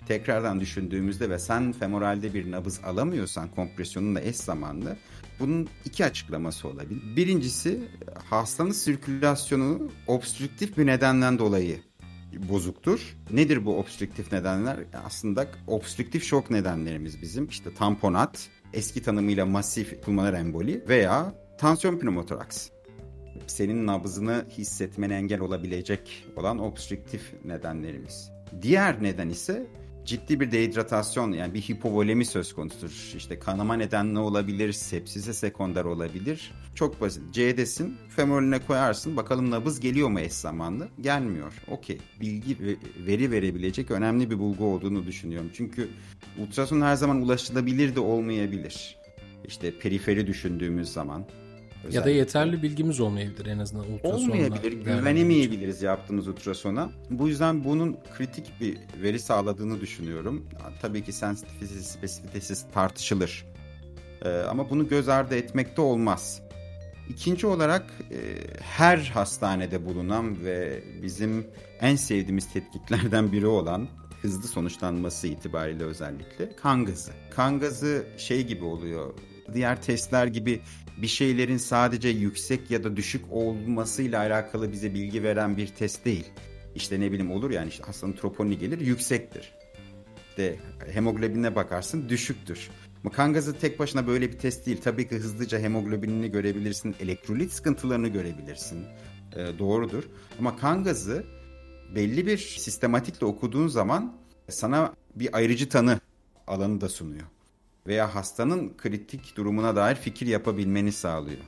tekrardan 0.07 0.59
düşündüğümüzde 0.59 1.29
ve 1.29 1.39
sen 1.39 1.71
femoralde 1.71 2.33
bir 2.33 2.51
nabız 2.51 2.79
alamıyorsan 2.83 3.49
kompresyonunla 3.51 4.21
eş 4.21 4.35
zamanlı 4.35 4.97
bunun 5.39 5.67
iki 5.85 6.05
açıklaması 6.05 6.67
olabilir. 6.67 7.15
Birincisi 7.15 7.79
hastanın 8.29 8.71
sirkülasyonu 8.71 9.91
obstrüktif 10.07 10.77
bir 10.77 10.85
nedenden 10.85 11.39
dolayı 11.39 11.86
bozuktur. 12.33 13.17
Nedir 13.31 13.65
bu 13.65 13.77
obstrüktif 13.77 14.31
nedenler? 14.31 14.77
Aslında 15.05 15.47
obstrüktif 15.67 16.23
şok 16.23 16.51
nedenlerimiz 16.51 17.21
bizim. 17.21 17.47
İşte 17.47 17.73
tamponat, 17.73 18.49
eski 18.73 19.01
tanımıyla 19.01 19.45
masif 19.45 20.03
pulmoner 20.03 20.33
emboli 20.33 20.83
veya 20.89 21.33
tansiyon 21.57 21.99
pneumotoraks. 21.99 22.69
Senin 23.47 23.87
nabzını 23.87 24.45
hissetmene 24.49 25.15
engel 25.15 25.39
olabilecek 25.39 26.25
olan 26.35 26.59
obstrüktif 26.59 27.33
nedenlerimiz. 27.45 28.31
Diğer 28.61 29.03
neden 29.03 29.29
ise 29.29 29.67
ciddi 30.07 30.39
bir 30.39 30.51
dehidratasyon 30.51 31.31
yani 31.31 31.53
bir 31.53 31.61
hipovolemi 31.61 32.25
söz 32.25 32.53
konusudur. 32.53 33.13
İşte 33.17 33.39
kanama 33.39 33.73
nedenli 33.73 34.19
olabilir, 34.19 34.73
sepsise 34.73 35.33
sekonder 35.33 35.83
olabilir. 35.85 36.51
Çok 36.75 37.01
basit. 37.01 37.23
C'desin, 37.33 37.97
femoraline 38.09 38.59
koyarsın. 38.59 39.17
Bakalım 39.17 39.51
nabız 39.51 39.79
geliyor 39.79 40.09
mu 40.09 40.19
eş 40.19 40.33
zamanlı? 40.33 40.87
Gelmiyor. 41.01 41.53
Okey. 41.67 41.97
Bilgi 42.21 42.57
ve 42.59 42.75
veri 43.07 43.31
verebilecek 43.31 43.91
önemli 43.91 44.29
bir 44.29 44.39
bulgu 44.39 44.65
olduğunu 44.65 45.05
düşünüyorum. 45.05 45.49
Çünkü 45.53 45.87
ultrason 46.37 46.81
her 46.81 46.95
zaman 46.95 47.21
ulaşılabilir 47.21 47.95
de 47.95 47.99
olmayabilir. 47.99 48.97
İşte 49.45 49.79
periferi 49.79 50.27
düşündüğümüz 50.27 50.93
zaman. 50.93 51.25
Ya 51.83 51.83
da 51.83 51.87
özellikle. 51.87 52.11
yeterli 52.11 52.63
bilgimiz 52.63 52.99
olmayabilir 52.99 53.45
en 53.45 53.59
azından 53.59 53.91
ultrasonla. 53.91 54.23
Olmayabilir, 54.23 54.71
güvenemeyebiliriz 54.71 55.81
yaptığımız 55.81 56.27
ultrasona. 56.27 56.89
Bu 57.09 57.27
yüzden 57.27 57.63
bunun 57.63 57.97
kritik 58.17 58.51
bir 58.61 58.77
veri 59.03 59.19
sağladığını 59.19 59.81
düşünüyorum. 59.81 60.45
Tabii 60.81 61.03
ki 61.03 61.13
sensitivitesi, 61.13 61.83
spesifitesi 61.83 62.71
tartışılır. 62.71 63.45
Ee, 64.25 64.29
ama 64.29 64.69
bunu 64.69 64.87
göz 64.87 65.09
ardı 65.09 65.35
etmekte 65.35 65.81
olmaz. 65.81 66.41
İkinci 67.09 67.47
olarak 67.47 67.85
e, 68.11 68.17
her 68.61 68.97
hastanede 68.97 69.85
bulunan 69.85 70.43
ve 70.45 70.83
bizim 71.03 71.47
en 71.81 71.95
sevdiğimiz 71.95 72.53
tetkiklerden 72.53 73.31
biri 73.31 73.47
olan 73.47 73.87
hızlı 74.21 74.47
sonuçlanması 74.47 75.27
itibariyle 75.27 75.83
özellikle 75.83 76.55
kan 76.55 76.85
gazı. 76.85 77.11
Kan 77.35 77.59
gazı 77.59 78.05
şey 78.17 78.47
gibi 78.47 78.65
oluyor. 78.65 79.13
Diğer 79.53 79.81
testler 79.81 80.27
gibi 80.27 80.61
bir 80.97 81.07
şeylerin 81.07 81.57
sadece 81.57 82.09
yüksek 82.09 82.71
ya 82.71 82.83
da 82.83 82.95
düşük 82.95 83.25
olmasıyla 83.31 84.19
alakalı 84.19 84.71
bize 84.71 84.93
bilgi 84.93 85.23
veren 85.23 85.57
bir 85.57 85.67
test 85.67 86.05
değil. 86.05 86.25
İşte 86.75 86.99
ne 86.99 87.11
bileyim 87.11 87.31
olur 87.31 87.51
yani 87.51 87.69
işte 87.69 87.83
hastanın 87.83 88.13
troponini 88.13 88.57
gelir 88.57 88.79
yüksektir. 88.79 89.53
İşte 90.29 90.59
hemoglobinine 90.91 91.55
bakarsın 91.55 92.09
düşüktür. 92.09 92.69
Ama 93.03 93.13
kan 93.13 93.33
gazı 93.33 93.59
tek 93.59 93.79
başına 93.79 94.07
böyle 94.07 94.31
bir 94.31 94.37
test 94.37 94.65
değil. 94.65 94.81
Tabii 94.83 95.07
ki 95.07 95.15
hızlıca 95.15 95.59
hemoglobinini 95.59 96.31
görebilirsin, 96.31 96.95
elektrolit 96.99 97.51
sıkıntılarını 97.51 98.07
görebilirsin. 98.07 98.85
Ee, 99.35 99.59
doğrudur. 99.59 100.03
Ama 100.39 100.57
kan 100.57 100.83
gazı 100.83 101.23
belli 101.95 102.27
bir 102.27 102.37
sistematikle 102.37 103.25
okuduğun 103.25 103.67
zaman 103.67 104.17
sana 104.49 104.93
bir 105.15 105.37
ayrıcı 105.37 105.69
tanı 105.69 105.99
alanı 106.47 106.81
da 106.81 106.89
sunuyor. 106.89 107.25
Veya 107.87 108.15
hastanın 108.15 108.77
kritik 108.77 109.37
durumuna 109.37 109.75
dair 109.75 109.95
fikir 109.95 110.27
yapabilmeni 110.27 110.91
sağlıyor. 110.91 111.41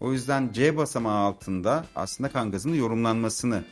O 0.00 0.12
yüzden 0.12 0.52
C 0.52 0.76
basamağı 0.76 1.26
altında 1.26 1.86
aslında 1.96 2.30
kan 2.30 2.50
gazının 2.50 2.74
yorumlanmasını, 2.74 3.64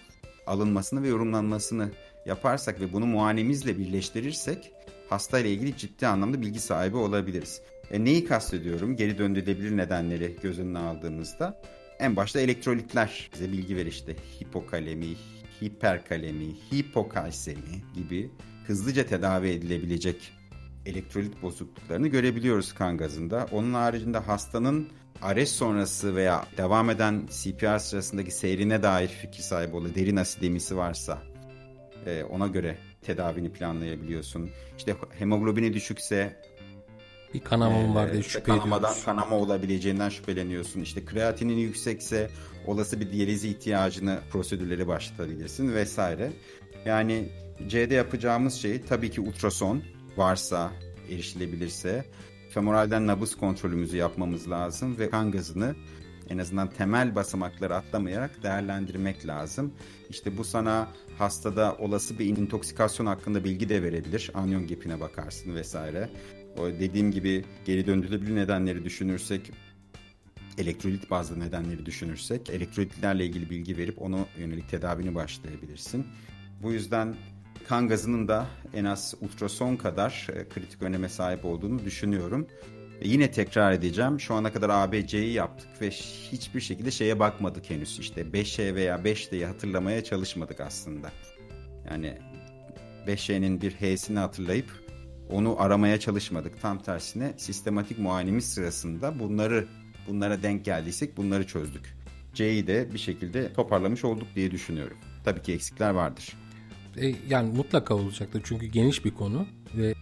alınmasını 0.47 1.03
ve 1.03 1.09
yorumlanmasını 1.09 1.91
yaparsak 2.27 2.81
ve 2.81 2.93
bunu 2.93 3.07
muayenemizle 3.07 3.79
birleştirirsek 3.79 4.73
hasta 5.09 5.39
ile 5.39 5.51
ilgili 5.51 5.77
ciddi 5.77 6.07
anlamda 6.07 6.41
bilgi 6.41 6.61
sahibi 6.61 6.97
olabiliriz. 6.97 7.61
E 7.91 8.05
neyi 8.05 8.25
kastediyorum? 8.25 8.97
Geri 8.97 9.19
döndürülebilir 9.19 9.77
nedenleri 9.77 10.37
göz 10.43 10.59
önüne 10.59 10.79
aldığımızda 10.79 11.63
en 11.99 12.17
başta 12.17 12.41
elektrolitler 12.41 13.31
bize 13.35 13.53
bilgi 13.53 13.77
verir 13.77 13.91
işte 13.91 14.17
hipokalemi, 14.41 15.17
hiperkalemi, 15.63 16.47
hipokalsemi 16.73 17.83
gibi 17.95 18.31
hızlıca 18.67 19.07
tedavi 19.07 19.49
edilebilecek 19.49 20.36
elektrolit 20.87 21.43
bozukluklarını 21.43 22.09
görebiliyoruz 22.09 22.73
kan 22.73 22.97
gazında. 22.97 23.47
Onun 23.53 23.75
haricinde 23.75 24.19
hastanın 24.19 24.89
ARES 25.23 25.53
sonrası 25.53 26.17
veya 26.17 26.45
devam 26.57 26.91
eden 26.91 27.29
CPR 27.31 27.79
sırasındaki 27.79 28.31
seyrine 28.31 28.83
dair 28.83 29.09
fikir 29.09 29.43
sahibi 29.43 29.77
oluyor. 29.77 29.95
Derin 29.95 30.17
asidemisi 30.17 30.77
varsa 30.77 31.23
e, 32.07 32.25
ona 32.25 32.47
göre 32.47 32.79
tedavini 33.03 33.53
planlayabiliyorsun. 33.53 34.51
İşte 34.79 34.97
hemoglobini 35.19 35.73
düşükse 35.73 36.43
Bir 37.35 37.41
kanamam 37.41 37.95
var 37.95 38.13
diye 38.13 38.21
işte 38.21 38.33
şüphe 38.33 38.45
kanamadan 38.45 38.79
ediyoruz. 38.79 39.05
kanama 39.05 39.37
olabileceğinden 39.37 40.09
şüpheleniyorsun. 40.09 40.81
İşte 40.81 41.05
kreatinin 41.05 41.57
yüksekse 41.57 42.31
olası 42.67 43.01
bir 43.01 43.13
diyalizi 43.13 43.49
ihtiyacını 43.49 44.19
prosedürleri 44.31 44.89
başlatabilirsin 44.89 45.75
vesaire. 45.75 46.33
Yani 46.85 47.29
C'de 47.69 47.95
yapacağımız 47.95 48.55
şey 48.55 48.83
tabii 48.83 49.11
ki 49.11 49.21
ultrason 49.21 49.83
varsa 50.17 50.73
erişilebilirse 51.11 52.05
femoralden 52.51 53.07
nabız 53.07 53.37
kontrolümüzü 53.37 53.97
yapmamız 53.97 54.51
lazım 54.51 54.99
ve 54.99 55.11
kan 55.11 55.31
gazını 55.31 55.75
en 56.31 56.39
azından 56.39 56.71
temel 56.71 57.15
basamakları 57.15 57.75
atlamayarak 57.75 58.43
değerlendirmek 58.43 59.27
lazım. 59.27 59.73
İşte 60.11 60.39
bu 60.39 60.45
sana 60.45 60.89
hastada 61.19 61.77
olası 61.79 62.19
bir 62.19 62.27
intoksikasyon 62.27 63.07
hakkında 63.07 63.45
bilgi 63.45 63.69
de 63.69 63.83
verebilir. 63.83 64.31
Anyon 64.35 64.67
gapine 64.67 65.01
bakarsın 65.01 65.55
vesaire. 65.55 66.11
O 66.59 66.67
dediğim 66.67 67.11
gibi 67.11 67.45
geri 67.65 67.87
döndürülebilir 67.87 68.35
nedenleri 68.35 68.85
düşünürsek 68.85 69.53
elektrolit 70.59 71.11
bazlı 71.11 71.41
nedenleri 71.41 71.87
düşünürsek 71.87 72.51
elektrolitlerle 72.51 73.27
ilgili 73.27 73.51
bilgi 73.51 73.77
verip 73.77 74.03
ona 74.03 74.27
yönelik 74.39 74.69
tedavini 74.69 75.15
başlayabilirsin. 75.15 76.07
Bu 76.63 76.73
yüzden 76.73 77.15
kan 77.69 77.89
gazının 77.89 78.29
da 78.29 78.47
en 78.75 78.85
az 78.85 79.15
ultrason 79.21 79.77
kadar 79.77 80.29
e, 80.33 80.49
kritik 80.49 80.83
öneme 80.83 81.09
sahip 81.09 81.45
olduğunu 81.45 81.85
düşünüyorum. 81.85 82.47
E, 83.01 83.09
Yine 83.09 83.31
tekrar 83.31 83.73
edeceğim. 83.73 84.21
Şu 84.21 84.35
ana 84.35 84.53
kadar 84.53 84.71
ABC'yi 84.71 85.33
yaptık 85.33 85.69
ve 85.81 85.91
hiçbir 86.33 86.61
şekilde 86.61 86.91
şeye 86.91 87.19
bakmadık 87.19 87.71
henüz. 87.71 87.99
İşte 87.99 88.21
5E 88.21 88.75
veya 88.75 88.97
5D'yi 88.97 89.47
hatırlamaya 89.47 90.05
çalışmadık 90.05 90.61
aslında. 90.61 91.11
Yani 91.91 92.19
5E'nin 93.07 93.61
bir 93.61 93.73
H'sini 93.73 94.19
hatırlayıp 94.19 94.87
onu 95.31 95.61
aramaya 95.61 96.01
çalışmadık. 96.01 96.61
Tam 96.63 96.79
tersine 96.83 97.35
sistematik 97.37 97.99
muayenemiz 97.99 98.53
sırasında 98.53 99.19
bunları 99.19 99.67
bunlara 100.09 100.43
denk 100.43 100.65
geldiysek 100.65 101.17
bunları 101.17 101.47
çözdük. 101.47 101.97
C'yi 102.35 102.67
de 102.67 102.93
bir 102.93 102.99
şekilde 102.99 103.53
toparlamış 103.53 104.05
olduk 104.05 104.29
diye 104.35 104.51
düşünüyorum. 104.51 104.97
Tabii 105.25 105.43
ki 105.43 105.53
eksikler 105.53 105.91
vardır. 105.91 106.37
E, 107.01 107.15
yani 107.29 107.57
mutlaka 107.57 107.95
olacaktır 107.95 108.43
çünkü 108.45 108.67
geniş 108.67 109.05
bir 109.05 109.11
konu 109.11 109.47
ve 109.77 109.95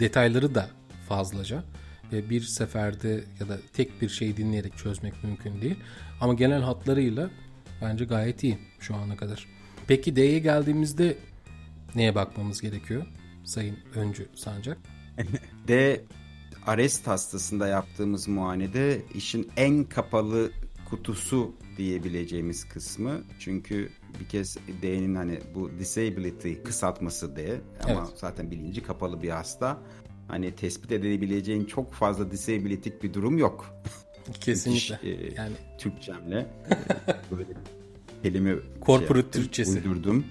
detayları 0.00 0.54
da 0.54 0.68
fazlaca 1.08 1.64
ve 2.12 2.30
bir 2.30 2.40
seferde 2.40 3.24
ya 3.40 3.48
da 3.48 3.58
tek 3.72 4.02
bir 4.02 4.08
şey 4.08 4.36
dinleyerek 4.36 4.78
çözmek 4.78 5.24
mümkün 5.24 5.62
değil. 5.62 5.76
Ama 6.20 6.34
genel 6.34 6.62
hatlarıyla 6.62 7.30
bence 7.82 8.04
gayet 8.04 8.44
iyi 8.44 8.58
şu 8.80 8.94
ana 8.94 9.16
kadar. 9.16 9.46
Peki 9.86 10.16
D'ye 10.16 10.38
geldiğimizde 10.38 11.16
neye 11.94 12.14
bakmamız 12.14 12.60
gerekiyor? 12.60 13.06
Sayın 13.44 13.76
Öncü 13.94 14.28
Sancak. 14.34 14.78
D 15.68 16.00
arrest 16.66 17.06
hastasında 17.06 17.68
yaptığımız 17.68 18.28
muayenede 18.28 19.02
işin 19.14 19.50
en 19.56 19.84
kapalı 19.84 20.50
kutusu 20.90 21.54
diyebileceğimiz 21.76 22.68
kısmı. 22.68 23.20
Çünkü 23.38 23.88
bir 24.20 24.24
kez 24.28 24.56
D'nin 24.82 25.14
hani 25.14 25.38
bu 25.54 25.70
disability 25.78 26.54
kısaltması 26.64 27.36
D 27.36 27.60
ama 27.84 27.92
Evet. 28.08 28.18
zaten 28.18 28.50
bilinci 28.50 28.82
kapalı 28.82 29.22
bir 29.22 29.28
hasta. 29.30 29.78
Hani 30.28 30.54
tespit 30.56 30.92
edebileceğin 30.92 31.64
çok 31.64 31.92
fazla 31.92 32.30
disabilitik 32.30 33.02
bir 33.02 33.14
durum 33.14 33.38
yok. 33.38 33.74
Kesinlikle. 34.40 34.98
Müthiş, 35.02 35.32
e, 35.32 35.34
yani 35.42 35.52
Türkçemle 35.78 36.38
e, 36.38 37.14
böyle 37.36 37.48
kelime 38.22 38.54
Corporate 38.82 39.16
yaptım, 39.18 39.42
Türkçesi. 39.42 39.78
uydurdum. 39.78 40.24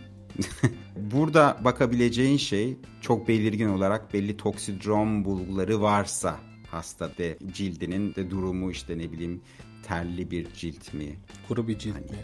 Burada 0.96 1.58
bakabileceğin 1.64 2.38
şey 2.38 2.78
çok 3.02 3.28
belirgin 3.28 3.68
olarak 3.70 4.14
belli 4.14 4.38
toksidrom 4.38 5.26
bulguları 5.26 5.82
varsa 5.82 6.40
hastada 6.72 7.36
cildinin 7.54 8.16
de 8.16 8.32
durumu 8.32 8.72
işte 8.72 8.98
ne 8.98 9.12
bileyim 9.12 9.42
terli 9.84 10.32
bir 10.32 10.54
cilt 10.54 10.94
mi? 10.94 11.20
kuru 11.48 11.68
bir 11.68 11.78
cilt 11.80 11.96
mi? 11.96 12.18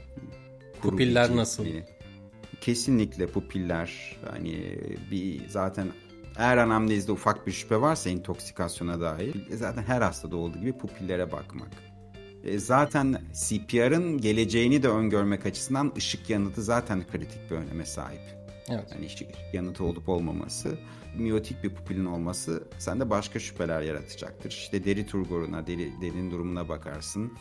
kuru 0.82 0.92
bir 0.92 0.98
Pupiller 0.98 1.28
cilt 1.28 1.36
nasıl? 1.36 1.64
mi? 1.64 1.86
Kesinlikle 2.62 3.28
pupiller 3.28 4.18
hani 4.32 4.80
bir 5.12 5.50
zaten 5.50 5.88
eğer 6.38 6.58
anamnezde 6.58 7.12
ufak 7.12 7.48
bir 7.48 7.52
şüphe 7.52 7.82
varsa 7.82 8.10
intoksikasyona 8.10 9.02
dair 9.02 9.36
zaten 9.54 9.84
her 9.84 10.02
hastada 10.02 10.36
olduğu 10.36 10.60
gibi 10.60 10.78
pupillere 10.78 11.32
bakmak. 11.32 11.70
E, 12.44 12.60
Zaten 12.60 13.22
CPR'ın 13.34 14.18
geleceğini 14.18 14.84
de 14.84 14.88
öngörmek 14.90 15.46
açısından 15.46 15.94
ışık 15.98 16.30
yanıtı 16.30 16.64
zaten 16.64 17.04
kritik 17.12 17.52
bir 17.52 17.56
öneme 17.56 17.86
sahip. 17.86 18.22
Evet. 18.70 18.98
Işık 19.06 19.30
yanıtı 19.54 19.84
olup 19.84 20.10
olmaması, 20.10 20.78
miyotik 21.18 21.64
bir 21.64 21.70
pupilin 21.70 22.06
olması 22.06 22.64
sende 22.78 23.10
başka 23.10 23.40
şüpheler 23.40 23.82
yaratacaktır. 23.82 24.50
İşte 24.50 24.86
deri 24.86 25.06
turgoruna, 25.06 25.68
deri, 25.68 26.02
derinin 26.02 26.32
durumuna 26.32 26.70
bakarsın. 26.70 27.32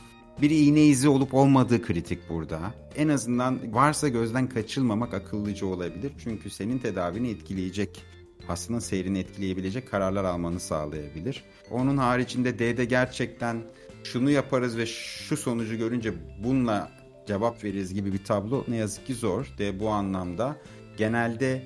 Bir 0.43 0.51
iğne 0.51 0.83
izi 0.85 1.09
olup 1.09 1.35
olmadığı 1.35 1.83
kritik 1.83 2.29
burada. 2.29 2.75
En 2.97 3.09
azından 3.09 3.75
varsa 3.75 4.09
gözden 4.09 4.49
kaçılmamak 4.49 5.15
akıllıca 5.15 5.67
olabilir. 5.67 6.13
Çünkü 6.19 6.51
senin 6.51 6.79
tedavini 6.79 7.31
etkileyecek, 7.31 8.03
hastanın 8.47 8.79
seyrini 8.79 9.19
etkileyebilecek 9.19 9.91
kararlar 9.91 10.25
almanı 10.25 10.61
sağlayabilir. 10.61 11.45
Onun 11.71 11.97
haricinde 11.97 12.59
D'de 12.59 12.85
gerçekten 12.85 13.63
şunu 14.05 14.31
yaparız 14.31 14.77
ve 14.77 14.87
şu 14.87 15.37
sonucu 15.37 15.77
görünce 15.77 16.13
bununla 16.45 16.93
cevap 17.27 17.65
veririz 17.65 17.95
gibi 17.95 18.13
bir 18.13 18.25
tablo 18.25 18.65
ne 18.69 18.77
yazık 18.77 19.07
ki 19.07 19.15
zor. 19.15 19.55
D 19.59 19.81
bu 19.81 19.89
anlamda 19.89 20.57
genelde 20.96 21.62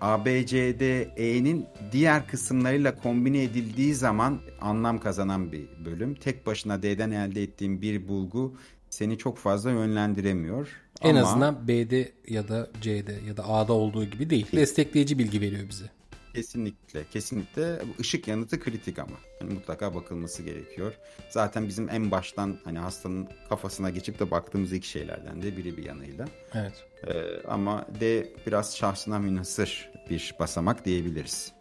A, 0.00 0.24
B, 0.24 0.46
C, 0.46 0.80
D, 0.80 1.02
E'nin 1.16 1.66
diğer 1.92 2.28
kısımlarıyla 2.28 2.94
kombine 2.94 3.42
edildiği 3.42 3.94
zaman 3.94 4.40
anlam 4.60 5.00
kazanan 5.00 5.52
bir 5.52 5.64
bölüm. 5.84 6.14
Tek 6.14 6.46
başına 6.46 6.82
D'den 6.82 7.10
elde 7.10 7.42
ettiğim 7.42 7.82
bir 7.82 8.08
bulgu 8.08 8.56
seni 8.90 9.18
çok 9.18 9.38
fazla 9.38 9.70
yönlendiremiyor. 9.70 10.68
En 11.02 11.16
Ama 11.16 11.28
azından 11.28 11.68
B'de 11.68 12.12
ya 12.28 12.48
da 12.48 12.70
C'de 12.80 13.14
ya 13.28 13.36
da 13.36 13.48
A'da 13.48 13.72
olduğu 13.72 14.04
gibi 14.04 14.30
değil. 14.30 14.46
Destekleyici 14.52 15.18
bilgi 15.18 15.40
veriyor 15.40 15.68
bize. 15.68 15.95
Kesinlikle, 16.36 17.04
kesinlikle 17.10 17.78
ışık 18.00 18.28
yanıtı 18.28 18.60
kritik 18.60 18.98
ama 18.98 19.16
yani 19.40 19.54
mutlaka 19.54 19.94
bakılması 19.94 20.42
gerekiyor. 20.42 20.94
Zaten 21.30 21.68
bizim 21.68 21.88
en 21.90 22.10
baştan 22.10 22.58
hani 22.64 22.78
hastanın 22.78 23.28
kafasına 23.48 23.90
geçip 23.90 24.20
de 24.20 24.30
baktığımız 24.30 24.72
iki 24.72 24.88
şeylerden 24.88 25.42
de 25.42 25.56
biri 25.56 25.76
bir 25.76 25.84
yanıyla. 25.84 26.24
Evet. 26.54 26.72
Ee, 27.06 27.48
ama 27.48 27.86
D 28.00 28.28
biraz 28.46 28.76
şahsına 28.76 29.18
münhasır 29.18 29.90
bir 30.10 30.34
basamak 30.40 30.84
diyebiliriz. 30.84 31.52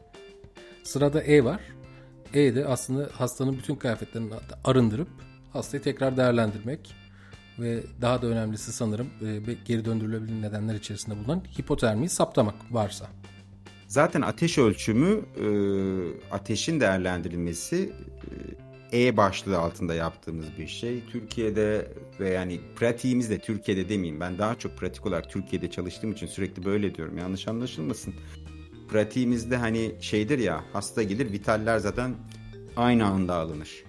Sırada 0.83 1.21
E 1.23 1.43
var. 1.43 1.61
E 2.33 2.55
de 2.55 2.65
aslında 2.65 3.09
hastanın 3.13 3.57
bütün 3.57 3.75
kıyafetlerini 3.75 4.33
arındırıp 4.63 5.09
hastayı 5.53 5.83
tekrar 5.83 6.17
değerlendirmek 6.17 6.95
ve 7.59 7.83
daha 8.01 8.21
da 8.21 8.27
önemlisi 8.27 8.73
sanırım 8.73 9.07
e, 9.47 9.53
geri 9.65 9.85
döndürülebilir 9.85 10.41
nedenler 10.41 10.75
içerisinde 10.75 11.17
bulunan 11.17 11.43
hipotermiyi 11.59 12.09
saptamak 12.09 12.55
varsa. 12.71 13.07
Zaten 13.88 14.21
ateş 14.21 14.58
ölçümü 14.58 15.19
e, 15.39 15.45
ateşin 16.32 16.80
değerlendirilmesi 16.80 17.91
e, 18.91 19.06
E 19.08 19.17
başlığı 19.17 19.58
altında 19.58 19.93
yaptığımız 19.93 20.45
bir 20.60 20.67
şey. 20.67 21.04
Türkiye'de 21.12 21.91
ve 22.19 22.30
yani 22.30 22.60
pratiğimizde 22.76 23.39
Türkiye'de 23.39 23.89
demeyeyim 23.89 24.19
ben 24.19 24.38
daha 24.38 24.56
çok 24.56 24.78
pratik 24.78 25.06
olarak 25.06 25.30
Türkiye'de 25.30 25.71
çalıştığım 25.71 26.12
için 26.12 26.28
sürekli 26.28 26.65
böyle 26.65 26.95
diyorum 26.95 27.17
yanlış 27.17 27.48
anlaşılmasın. 27.48 28.13
Pratiğimizde 28.89 29.58
hani 29.58 29.91
şeydir 30.02 30.39
ya 30.39 30.63
hasta 30.74 31.04
gelir 31.04 31.32
vitaller 31.32 31.78
zaten 31.80 32.15
aynı 32.76 33.06
anda 33.06 33.36
alınır. 33.36 33.84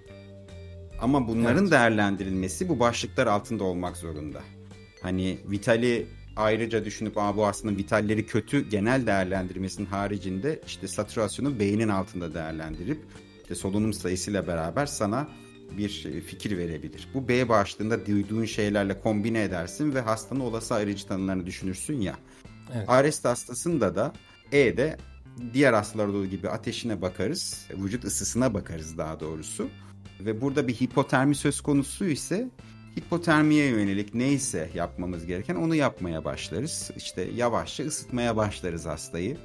Ama 1.01 1.29
bunların 1.29 1.63
Evet. 1.63 1.73
değerlendirilmesi 1.73 2.69
bu 2.69 2.81
başlıklar 2.81 3.27
altında 3.27 3.65
olmak 3.65 3.97
zorunda. 3.97 4.41
Hani 5.03 5.39
vitali 5.51 6.07
ayrıca 6.37 6.85
düşünüp 6.85 7.19
Aa, 7.19 7.37
bu 7.37 7.47
hastanın 7.47 7.77
vitalleri 7.77 8.27
kötü 8.27 8.69
genel 8.69 9.07
değerlendirmesinin 9.07 9.87
haricinde 9.87 10.61
işte 10.67 10.89
satürasyonu 10.89 11.59
beynin 11.59 11.89
altında 11.89 12.35
değerlendirip 12.35 12.99
işte 13.43 13.55
solunum 13.55 13.93
sayısıyla 13.93 14.47
beraber 14.47 14.87
sana 14.87 15.29
bir 15.77 16.07
e, 16.07 16.21
fikir 16.21 16.59
verebilir. 16.59 17.09
Bu 17.15 17.29
B 17.29 17.49
başlığında 17.49 18.07
duyduğun 18.07 18.45
şeylerle 18.45 19.01
kombine 19.01 19.43
edersin 19.43 19.95
ve 19.95 20.01
hastanın 20.01 20.41
olası 20.41 20.75
ayrıcı 20.75 21.07
tanılarını 21.07 21.47
düşünürsün 21.47 22.01
ya. 22.01 22.15
Evet. 22.75 22.89
Arrest 22.89 23.25
hastasında 23.25 23.95
da 23.95 24.13
E'de 24.53 24.97
diğer 25.53 25.73
hastalarda 25.73 26.13
olduğu 26.17 26.27
gibi 26.27 26.49
ateşine 26.49 27.03
bakarız, 27.03 27.67
vücut 27.71 28.05
ısısına 28.05 28.55
bakarız 28.55 28.99
daha 28.99 29.21
doğrusu. 29.21 29.69
Ve 30.21 30.41
burada 30.41 30.69
bir 30.69 30.75
hipotermi 30.75 31.35
söz 31.35 31.61
konusu 31.61 32.05
ise 32.05 32.49
hipotermiye 32.97 33.67
yönelik 33.67 34.15
neyse 34.15 34.71
yapmamız 34.75 35.27
gereken 35.27 35.55
onu 35.55 35.75
yapmaya 35.75 36.25
başlarız. 36.25 36.91
İşte 36.97 37.29
yavaşça 37.35 37.85
ısıtmaya 37.85 38.37
başlarız 38.37 38.87
hastayı. 38.87 39.37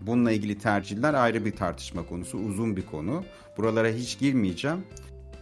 Bununla 0.00 0.32
ilgili 0.32 0.58
tercihler 0.58 1.14
ayrı 1.14 1.44
bir 1.44 1.52
tartışma 1.56 2.06
konusu, 2.06 2.38
uzun 2.38 2.76
bir 2.76 2.86
konu. 2.86 3.24
Buralara 3.56 3.88
hiç 3.88 4.18
girmeyeceğim. 4.18 4.84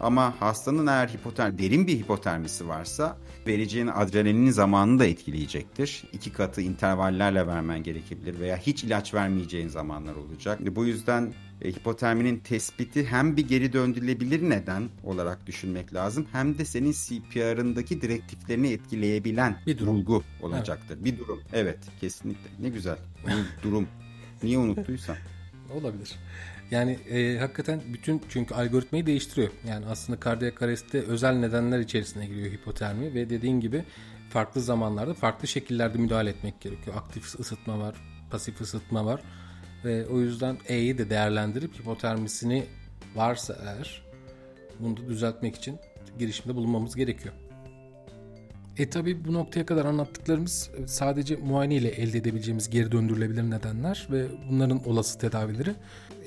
Ama 0.00 0.34
hastanın 0.40 0.86
eğer 0.86 1.08
hipoter 1.08 1.58
derin 1.58 1.86
bir 1.86 1.96
hipotermisi 1.98 2.68
varsa 2.68 3.18
vereceğin 3.46 3.86
adrenalinin 3.86 4.50
zamanını 4.50 4.98
da 4.98 5.06
etkileyecektir. 5.06 6.04
İki 6.12 6.32
katı 6.32 6.60
intervallerle 6.60 7.46
vermen 7.46 7.82
gerekebilir 7.82 8.40
veya 8.40 8.56
hiç 8.56 8.84
ilaç 8.84 9.14
vermeyeceğin 9.14 9.68
zamanlar 9.68 10.14
olacak. 10.14 10.60
Bu 10.76 10.84
yüzden 10.84 11.32
e, 11.62 11.70
hipoterminin 11.72 12.38
tespiti 12.38 13.06
hem 13.06 13.36
bir 13.36 13.48
geri 13.48 13.72
döndürülebilir 13.72 14.50
neden 14.50 14.88
olarak 15.04 15.46
düşünmek 15.46 15.94
lazım 15.94 16.26
hem 16.32 16.58
de 16.58 16.64
senin 16.64 16.92
CPR'ındaki 16.92 18.00
direktiflerini 18.00 18.72
etkileyebilen 18.72 19.56
Bir 19.66 19.78
durum. 19.78 19.96
bulgu 19.96 20.22
olacaktır. 20.42 21.04
Bir 21.04 21.18
durum. 21.18 21.40
Evet, 21.52 21.78
kesinlikle. 22.00 22.50
Ne 22.60 22.68
güzel. 22.68 22.96
Bir 23.26 23.62
durum. 23.62 23.88
Niye 24.42 24.58
unuttuysan. 24.58 25.16
Olabilir. 25.74 26.16
Yani 26.70 26.92
e, 26.92 27.38
hakikaten 27.38 27.80
bütün 27.92 28.22
çünkü 28.28 28.54
algoritmayı 28.54 29.06
değiştiriyor. 29.06 29.50
Yani 29.68 29.87
aslında 29.87 30.20
kardiyak 30.20 30.62
arrestte 30.62 31.00
özel 31.00 31.33
nedenler 31.33 31.78
içerisine 31.78 32.26
giriyor 32.26 32.52
hipotermi 32.52 33.14
ve 33.14 33.30
dediğin 33.30 33.61
gibi 33.61 33.85
farklı 34.28 34.61
zamanlarda 34.61 35.14
farklı 35.14 35.48
şekillerde 35.48 35.98
müdahale 35.98 36.30
etmek 36.30 36.61
gerekiyor. 36.61 36.96
Aktif 36.96 37.40
ısıtma 37.40 37.78
var, 37.78 37.94
pasif 38.30 38.61
ısıtma 38.61 39.04
var 39.04 39.20
ve 39.85 40.06
o 40.06 40.20
yüzden 40.20 40.59
E'yi 40.68 40.98
de 40.98 41.11
değerlendirip 41.11 41.80
hipotermisini 41.80 42.64
varsa 43.14 43.56
eğer 43.62 44.02
bunu 44.78 44.96
da 44.96 45.09
düzeltmek 45.09 45.56
için 45.56 45.78
girişimde 46.18 46.56
bulunmamız 46.56 46.96
gerekiyor. 46.96 47.35
E 48.80 48.90
tabi 48.90 49.24
bu 49.24 49.32
noktaya 49.32 49.66
kadar 49.66 49.84
anlattıklarımız 49.84 50.70
e, 50.76 50.86
sadece 50.86 51.36
muayene 51.36 51.74
ile 51.74 51.88
elde 51.88 52.18
edebileceğimiz 52.18 52.70
geri 52.70 52.92
döndürülebilir 52.92 53.42
nedenler 53.42 54.06
ve 54.10 54.26
bunların 54.50 54.88
olası 54.88 55.18
tedavileri. 55.18 55.74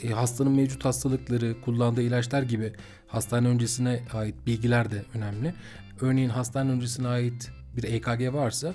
E, 0.03 0.09
hastanın 0.09 0.51
mevcut 0.51 0.85
hastalıkları, 0.85 1.61
kullandığı 1.61 2.01
ilaçlar 2.01 2.41
gibi 2.41 2.73
hastane 3.07 3.47
öncesine 3.47 3.99
ait 4.13 4.35
bilgiler 4.47 4.91
de 4.91 5.03
önemli. 5.13 5.53
Örneğin 6.01 6.29
hastane 6.29 6.71
öncesine 6.71 7.07
ait 7.07 7.51
bir 7.77 7.83
EKG 7.83 8.33
varsa 8.33 8.73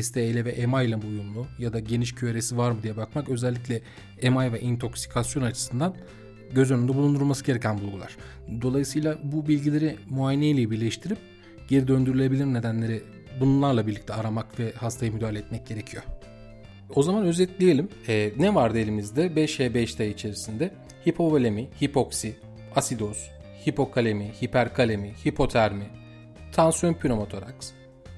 STL 0.00 0.44
ve 0.44 0.66
MI 0.66 0.84
ile 0.84 0.96
mi 0.96 1.06
uyumlu 1.06 1.46
ya 1.58 1.72
da 1.72 1.80
geniş 1.80 2.14
QRS'i 2.14 2.56
var 2.56 2.70
mı 2.70 2.82
diye 2.82 2.96
bakmak 2.96 3.28
özellikle 3.28 3.82
MI 4.22 4.52
ve 4.52 4.60
intoksikasyon 4.60 5.42
açısından 5.42 5.94
göz 6.54 6.70
önünde 6.70 6.94
bulundurulması 6.94 7.44
gereken 7.44 7.80
bulgular. 7.80 8.16
Dolayısıyla 8.62 9.18
bu 9.24 9.48
bilgileri 9.48 9.96
muayene 10.10 10.46
ile 10.46 10.70
birleştirip 10.70 11.18
geri 11.68 11.88
döndürülebilir 11.88 12.44
nedenleri 12.44 13.02
bunlarla 13.40 13.86
birlikte 13.86 14.14
aramak 14.14 14.58
ve 14.58 14.72
hastaya 14.72 15.12
müdahale 15.12 15.38
etmek 15.38 15.66
gerekiyor. 15.66 16.02
O 16.94 17.02
zaman 17.02 17.24
özetleyelim. 17.24 17.88
Ee, 18.08 18.32
ne 18.36 18.54
vardı 18.54 18.78
elimizde? 18.78 19.26
5H5T 19.26 20.10
içerisinde 20.10 20.74
hipovolemi, 21.06 21.68
hipoksi, 21.82 22.36
asidoz, 22.76 23.30
hipokalemi, 23.66 24.32
hiperkalemi, 24.42 25.12
hipotermi, 25.26 25.84
tansiyon 26.52 26.94
pneumotoraks, 26.94 27.70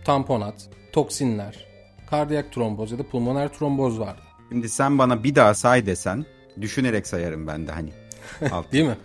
tamponat, 0.04 0.68
toksinler, 0.92 1.66
kardiyak 2.10 2.52
tromboz 2.52 2.92
ya 2.92 2.98
da 2.98 3.02
pulmoner 3.02 3.48
tromboz 3.48 4.00
vardı. 4.00 4.20
Şimdi 4.48 4.68
sen 4.68 4.98
bana 4.98 5.24
bir 5.24 5.34
daha 5.34 5.54
say 5.54 5.86
desen 5.86 6.24
düşünerek 6.60 7.06
sayarım 7.06 7.46
ben 7.46 7.66
de 7.66 7.72
hani. 7.72 7.90
Değil 8.72 8.84
mi? 8.84 8.96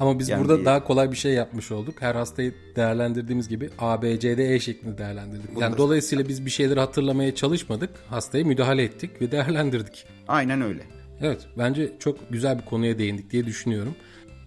Ama 0.00 0.18
biz 0.18 0.28
Yani 0.28 0.40
burada 0.40 0.60
bir- 0.60 0.64
daha 0.64 0.84
kolay 0.84 1.12
bir 1.12 1.16
şey 1.16 1.32
yapmış 1.32 1.72
olduk. 1.72 2.02
Her 2.02 2.14
hastayı 2.14 2.54
değerlendirdiğimiz 2.76 3.48
gibi 3.48 3.70
A, 3.78 4.02
B, 4.02 4.20
C, 4.20 4.36
D, 4.38 4.54
E 4.54 4.60
şeklinde 4.60 4.98
değerlendirdik. 4.98 5.50
Yani 5.60 5.76
dolayısıyla 5.76 6.28
biz 6.28 6.44
bir 6.46 6.50
şeyleri 6.50 6.80
hatırlamaya 6.80 7.34
çalışmadık. 7.34 7.90
Hastaya 8.08 8.44
müdahale 8.44 8.82
ettik 8.82 9.22
ve 9.22 9.32
değerlendirdik. 9.32 10.04
Aynen 10.28 10.62
öyle. 10.62 10.82
Evet, 11.20 11.46
bence 11.58 11.92
çok 11.98 12.30
güzel 12.30 12.58
bir 12.58 12.64
konuya 12.64 12.98
değindik 12.98 13.30
diye 13.30 13.46
düşünüyorum. 13.46 13.94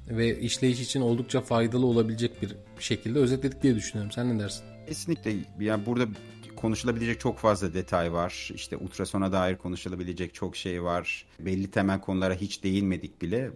Ve 0.10 0.40
işleyiş 0.40 0.80
için 0.82 1.02
oldukça 1.02 1.42
faydalı 1.42 1.86
olabilecek 1.86 2.42
bir 2.42 2.56
şekilde 2.80 3.20
özetledik 3.20 3.64
diye 3.64 3.76
düşünüyorum. 3.76 4.12
Sen 4.12 4.38
ne 4.38 4.44
dersin? 4.44 4.64
Kesinlikle 4.88 5.34
yani 5.60 5.86
burada 5.86 6.06
konuşulabilecek 6.56 7.20
çok 7.20 7.40
fazla 7.40 7.74
detay 7.74 8.14
var. 8.14 8.52
İşte 8.56 8.78
ultrasona 8.78 9.32
dair 9.32 9.56
konuşulabilecek 9.56 10.34
çok 10.34 10.56
şey 10.56 10.84
var. 10.84 11.26
Belli 11.40 11.72
temel 11.72 12.02
konulara 12.02 12.34
hiç 12.34 12.64
değinmedik 12.64 13.22
bile. 13.22 13.52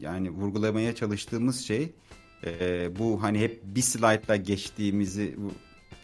Yani 0.00 0.30
vurgulamaya 0.30 0.94
çalıştığımız 0.94 1.60
şey 1.60 1.92
e, 2.46 2.88
bu 2.98 3.22
hani 3.22 3.40
hep 3.40 3.60
bir 3.64 3.82
slaytla 3.82 4.36
geçtiğimizi 4.36 5.36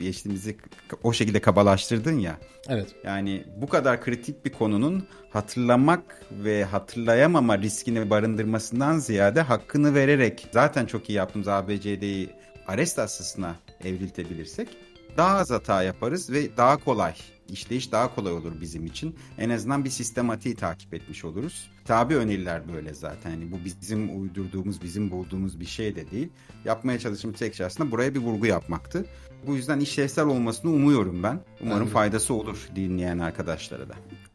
geçtiğimizi 0.01 0.57
o 1.03 1.13
şekilde 1.13 1.41
kabalaştırdın 1.41 2.19
ya. 2.19 2.39
Evet. 2.69 2.95
Yani 3.05 3.45
bu 3.57 3.69
kadar 3.69 4.03
kritik 4.03 4.45
bir 4.45 4.53
konunun 4.53 5.07
hatırlamak 5.31 6.23
ve 6.31 6.65
hatırlayamama 6.65 7.59
riskini 7.59 8.11
barındırmasından 8.11 8.99
ziyade 8.99 9.41
hakkını 9.41 9.95
vererek 9.95 10.47
zaten 10.53 10.87
çok 10.87 11.11
iyi 11.11 11.13
yaptığımız 11.13 11.49
ABCD'yi 11.49 12.31
arrest 12.67 12.99
hastasına 12.99 13.57
evriltebilirsek 13.85 14.69
daha 15.17 15.37
az 15.37 15.51
hata 15.51 15.83
yaparız 15.83 16.31
ve 16.33 16.57
daha 16.57 16.77
kolay 16.77 17.15
işleyiş 17.53 17.93
daha 17.93 18.15
kolay 18.15 18.33
olur 18.33 18.53
bizim 18.61 18.87
için. 18.87 19.17
En 19.39 19.51
azından 19.51 19.85
bir 19.85 19.91
sistematiği 19.91 20.55
takip 20.55 20.95
etmiş 20.95 21.25
oluruz. 21.25 21.71
Tabi 21.85 22.17
öneriler 22.17 22.73
böyle 22.73 22.95
zaten. 22.95 23.31
Yani 23.31 23.53
bu 23.53 23.57
bizim 23.65 24.21
uydurduğumuz, 24.21 24.83
bizim 24.83 25.11
bulduğumuz 25.11 25.61
bir 25.61 25.67
şey 25.67 25.97
de 25.97 26.11
değil. 26.11 26.29
Yapmaya 26.65 26.99
çalıştığımız 26.99 27.39
tek 27.39 27.55
şey 27.55 27.67
aslında 27.67 27.91
buraya 27.91 28.15
bir 28.15 28.21
vurgu 28.21 28.47
yapmaktı. 28.47 29.07
Bu 29.47 29.57
yüzden 29.57 29.81
işlevsel 29.81 30.27
olmasını 30.27 30.71
umuyorum 30.71 31.23
ben. 31.23 31.41
Umarım 31.63 31.87
Ben 31.87 31.93
faydası 31.93 32.35
olur 32.35 32.69
dinleyen 32.77 33.19
arkadaşlara 33.19 33.89
da. 33.89 33.95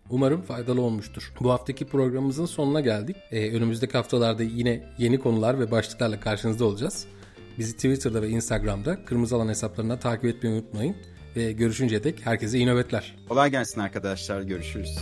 Umarım 0.09 0.41
faydalı 0.41 0.81
olmuştur. 0.81 1.33
Bu 1.39 1.51
haftaki 1.51 1.85
programımızın 1.87 2.45
sonuna 2.45 2.81
geldik. 2.81 3.15
Ee, 3.31 3.51
önümüzdeki 3.51 3.97
haftalarda 3.97 4.43
yine 4.43 4.93
yeni 4.97 5.19
konular 5.19 5.59
ve 5.59 5.71
başlıklarla 5.71 6.19
karşınızda 6.19 6.65
olacağız. 6.65 7.05
Bizi 7.57 7.75
Twitter'da 7.75 8.21
ve 8.21 8.29
Instagram'da 8.29 9.05
Kırmızı 9.05 9.35
Alan 9.35 9.47
hesaplarına 9.47 9.99
takip 9.99 10.25
etmeyi 10.25 10.55
unutmayın. 10.55 10.95
Ve 11.35 11.51
görüşünceye 11.51 12.03
dek 12.03 12.25
herkese 12.25 12.57
iyi 12.57 12.67
nöbetler. 12.67 13.15
Kolay 13.29 13.51
gelsin 13.51 13.81
arkadaşlar. 13.81 14.41
Görüşürüz. 14.41 14.99